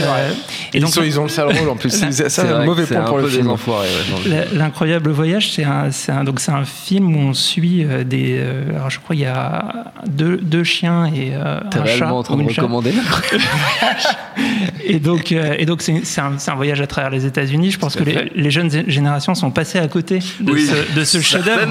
Euh, 0.00 0.30
Et 0.72 0.78
donc, 0.78 0.94
ils, 1.04 1.18
ont 1.18 1.24
le 1.24 1.28
sale 1.28 1.48
rôle 1.56 1.68
en 1.68 1.74
plus. 1.76 1.90
C'est 1.90 2.12
ça, 2.12 2.28
C'est 2.30 2.48
un 2.48 2.64
mauvais 2.64 2.84
point 2.86 3.00
un 3.00 3.04
pour 3.04 3.18
le 3.18 3.28
film. 3.28 3.48
ouais, 3.50 4.46
L'incroyable 4.54 5.10
voyage, 5.10 5.50
c'est 5.50 5.64
un, 5.64 5.90
c'est 5.90 6.12
un, 6.12 6.22
donc 6.22 6.38
c'est 6.38 6.52
un 6.52 6.64
film 6.64 7.16
où 7.16 7.18
on 7.18 7.34
suit 7.34 7.84
euh, 7.84 8.04
des. 8.04 8.36
euh, 8.38 8.70
alors 8.76 8.88
je 8.90 9.00
crois 9.00 9.16
qu'il 9.16 9.24
y 9.24 9.28
a 9.28 9.92
deux, 10.06 10.36
deux 10.36 10.62
chiens 10.64 11.06
et 11.06 11.32
euh, 11.34 11.58
T'es 11.70 11.78
un 11.80 11.86
chat 11.86 12.12
en 12.12 12.22
train 12.22 12.36
de 12.36 12.42
recommander 12.44 12.92
Et 14.84 14.98
donc, 14.98 15.32
euh, 15.32 15.54
et 15.58 15.66
donc 15.66 15.82
c'est, 15.82 16.00
c'est 16.04 16.20
un, 16.20 16.32
c'est 16.38 16.50
un 16.50 16.54
voyage 16.54 16.80
à 16.80 16.86
travers 16.86 17.10
les 17.10 17.26
États-Unis. 17.26 17.70
Je 17.70 17.78
pense 17.78 17.96
que 17.96 18.02
les, 18.04 18.30
les 18.34 18.50
jeunes 18.50 18.59
générations 18.68 19.34
sont 19.34 19.50
passées 19.50 19.78
à 19.78 19.88
côté 19.88 20.18
de 20.40 20.52
Oui, 20.52 20.66
ce, 21.04 21.20
chef-d'œuvre, 21.20 21.62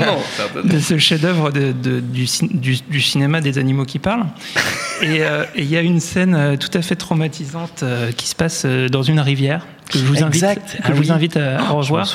de 0.63 0.79
ce 0.79 0.97
du, 2.01 2.25
cin- 2.25 2.49
du, 2.51 2.77
du 2.89 3.01
cinéma 3.01 3.41
des 3.41 3.57
animaux 3.57 3.85
qui 3.85 3.99
parlent. 3.99 4.25
Et 5.01 5.21
euh, 5.23 5.43
et 5.55 5.61
il 5.63 5.69
y 5.69 5.77
a 5.77 5.81
une 5.81 5.99
scène 6.01 6.35
euh, 6.35 6.57
tout 6.57 6.71
à 6.77 6.81
fait 6.81 6.95
traumatisante 6.97 7.83
euh, 7.83 8.11
qui 8.11 8.27
se 8.27 8.35
passe 8.35 8.65
dans 8.65 9.01
une 9.03 9.19
rivière 9.21 9.65
que 9.89 9.97
je 9.97 10.03
vous 10.03 10.21
invite, 10.23 10.43
Exact. 10.43 10.75
que 10.77 10.81
Ah 10.83 10.87
je 10.89 10.93
vous 10.93 11.03
oui. 11.03 11.11
invite 11.11 11.37
à, 11.37 11.59
à 11.59 11.69
revoir. 11.69 12.13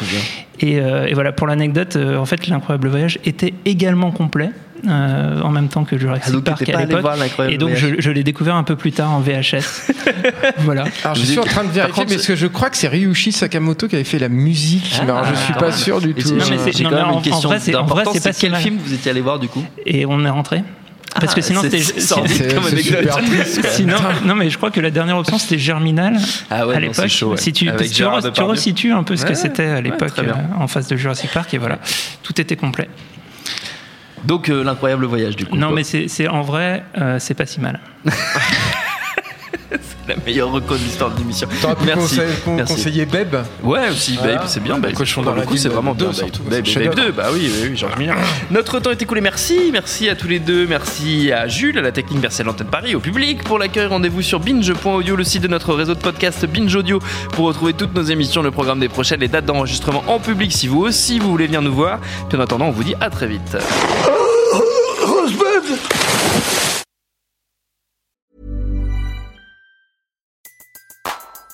Et, 0.60 0.74
et 0.74 1.14
voilà, 1.14 1.32
pour 1.32 1.46
l'anecdote, 1.46 1.96
en 1.96 2.24
fait, 2.26 2.46
l'incroyable 2.46 2.88
voyage 2.88 3.18
était 3.24 3.54
également 3.64 4.10
complet. 4.12 4.50
Euh, 4.88 5.40
en 5.42 5.50
même 5.50 5.68
temps 5.68 5.84
que 5.84 5.98
Jurassic 5.98 6.24
Ah, 6.28 6.32
donc 6.32 6.44
Park 6.44 6.68
à 6.68 6.84
l'époque. 6.84 7.04
Et 7.50 7.58
donc 7.58 7.70
je, 7.74 8.10
l'ai 8.10 8.24
découvert 8.24 8.54
un 8.56 8.62
peu 8.64 8.76
plus 8.76 8.92
tard 8.92 9.10
en 9.12 9.20
VHS. 9.20 9.90
voilà. 10.58 10.84
Alors, 11.02 11.14
je 11.16 11.24
suis 11.24 11.38
en 11.38 11.44
train 11.44 11.64
de 11.64 11.68
vérifier, 11.70 11.94
contre, 12.04 12.14
parce 12.14 12.26
que 12.26 12.36
je 12.36 12.46
crois 12.46 12.70
que 12.70 12.76
c'est 12.76 12.88
Ryushi 12.88 13.32
Sakamoto 13.32 13.88
qui 13.88 13.94
avait 13.94 14.04
fait 14.04 14.18
la 14.18 14.28
musique. 14.28 14.92
mais 15.04 15.10
alors, 15.10 15.24
je 15.26 15.34
suis 15.34 15.54
Ah, 15.56 15.60
pas 15.60 15.72
sûr 15.72 16.00
du 16.00 16.10
Et 16.10 16.14
tout. 16.14 16.28
c'est- 16.28 16.34
Non, 16.34 16.44
mais 16.50 16.72
J'ai 16.72 16.84
quand 16.84 16.90
même 16.90 17.04
en- 17.06 17.16
une 17.16 17.22
question 17.22 17.48
vrai, 17.48 17.60
c'est- 17.60 17.74
en 17.74 17.84
vrai, 17.84 18.04
c'est 18.12 18.22
pas 18.22 18.32
quel 18.32 18.50
mal. 18.52 18.60
film 18.62 18.78
vous 18.84 18.92
étiez 18.94 19.10
allé 19.10 19.20
voir 19.20 19.38
du 19.38 19.48
coup? 19.48 19.64
Et 19.86 20.06
on 20.06 20.24
est 20.24 20.30
rentré. 20.30 20.62
Parce 21.20 21.32
que 21.32 21.40
Ah, 21.40 21.42
sinon, 21.44 21.60
c'est- 21.62 21.70
c'était. 21.78 22.00
sinon- 22.00 22.22
comme 22.54 22.64
triste. 22.64 24.24
non, 24.24 24.34
mais 24.34 24.50
je 24.50 24.56
crois 24.56 24.72
que 24.72 24.80
la 24.80 24.90
dernière 24.90 25.16
option 25.16 25.38
c'était 25.38 25.58
Germinal 25.58 26.16
Ah 26.50 26.66
ouais, 26.66 26.74
à 26.74 26.80
l'époque. 26.80 26.96
c'est 26.96 27.08
chaud, 27.08 27.30
ouais. 27.30 27.36
Si 27.36 27.52
tu, 27.52 27.68
Avec 27.68 27.88
tu, 27.88 27.94
Gérard 27.98 28.18
re- 28.18 28.22
tu 28.22 28.26
Depardieu. 28.30 28.50
resitues 28.50 28.92
un 28.92 29.04
peu 29.04 29.14
ce 29.14 29.22
Ouais, 29.22 29.28
que 29.28 29.34
c'était 29.36 29.66
à 29.66 29.80
l'époque 29.80 30.10
euh, 30.18 30.32
en 30.58 30.66
face 30.66 30.88
de 30.88 30.96
Jurassic 30.96 31.30
Park 31.30 31.54
et 31.54 31.58
voilà, 31.58 31.78
tout 32.24 32.40
était 32.40 32.56
complet. 32.56 32.88
Donc 34.24 34.48
euh, 34.48 34.64
l'incroyable 34.64 35.04
voyage 35.06 35.36
du 35.36 35.46
coup. 35.46 35.56
Non, 35.56 35.68
quoi. 35.68 35.76
mais 35.76 35.84
c'est 35.84 36.08
c'est- 36.08 36.28
en 36.28 36.42
vrai, 36.42 36.84
euh, 36.98 37.18
c'est 37.18 37.34
pas 37.34 37.46
si 37.46 37.60
mal. 37.60 37.80
la 40.08 40.16
meilleure 40.24 40.50
reco 40.52 40.74
de 40.74 40.80
l'histoire 40.82 41.10
de 41.10 41.18
l'émission. 41.18 41.48
T'aurais 41.60 41.76
pu 41.76 41.84
Merci. 41.86 42.00
conseiller, 42.00 42.32
Merci. 42.46 42.74
conseiller 42.74 43.06
Beb 43.06 43.36
Ouais, 43.62 43.88
aussi, 43.90 44.16
Voilà. 44.16 44.36
Babe, 44.36 44.44
c'est 44.46 44.62
bien. 44.62 44.78
Babe. 44.78 44.92
Cochon 44.92 45.22
dans 45.22 45.32
le 45.34 45.42
coup, 45.42 45.56
c'est 45.56 45.68
vraiment 45.68 45.94
deux 45.94 46.06
bien. 46.06 46.12
surtout, 46.14 46.42
Babe, 46.42 46.52
c'est 46.52 46.56
Babe, 46.56 46.84
chef-d'œuvre. 46.84 46.96
Babe 46.96 47.06
2, 47.06 47.12
bah 47.12 47.28
oui, 47.32 47.50
oui, 47.62 47.68
oui, 47.70 47.76
Georges 47.76 47.96
Miller. 47.98 48.16
Notre 48.50 48.80
temps 48.80 48.90
est 48.90 49.00
écoulé. 49.02 49.20
Merci, 49.20 49.70
merci 49.72 50.08
à 50.08 50.14
tous 50.16 50.28
les 50.28 50.38
deux. 50.38 50.66
Merci 50.66 51.32
à 51.32 51.48
Jules, 51.48 51.78
à 51.78 51.82
la 51.82 51.92
technique, 51.92 52.20
merci 52.22 52.42
à 52.42 52.44
l'antenne 52.44 52.66
Paris, 52.66 52.94
au 52.94 53.00
public 53.00 53.42
pour 53.44 53.58
l'accueil. 53.58 53.86
Rendez-vous 53.86 54.22
sur 54.22 54.40
binge.audio, 54.40 55.16
le 55.16 55.24
site 55.24 55.42
de 55.42 55.48
notre 55.48 55.72
réseau 55.74 55.94
de 55.94 56.00
podcast 56.00 56.44
Binge 56.46 56.74
Audio, 56.74 56.98
pour 57.32 57.46
retrouver 57.46 57.72
toutes 57.72 57.94
nos 57.94 58.02
émissions, 58.02 58.42
le 58.42 58.50
programme 58.50 58.80
des 58.80 58.88
prochaines, 58.88 59.20
les 59.20 59.28
dates 59.28 59.46
d'enregistrement 59.46 60.04
en 60.06 60.18
public 60.20 60.52
si 60.52 60.68
vous 60.68 60.80
aussi 60.82 61.18
vous 61.18 61.30
voulez 61.30 61.46
venir 61.46 61.62
nous 61.62 61.74
voir. 61.74 61.98
Puis 62.28 62.38
en 62.38 62.40
attendant, 62.42 62.66
on 62.66 62.70
vous 62.70 62.84
dit 62.84 62.94
à 63.00 63.10
très 63.10 63.26
vite. 63.26 63.56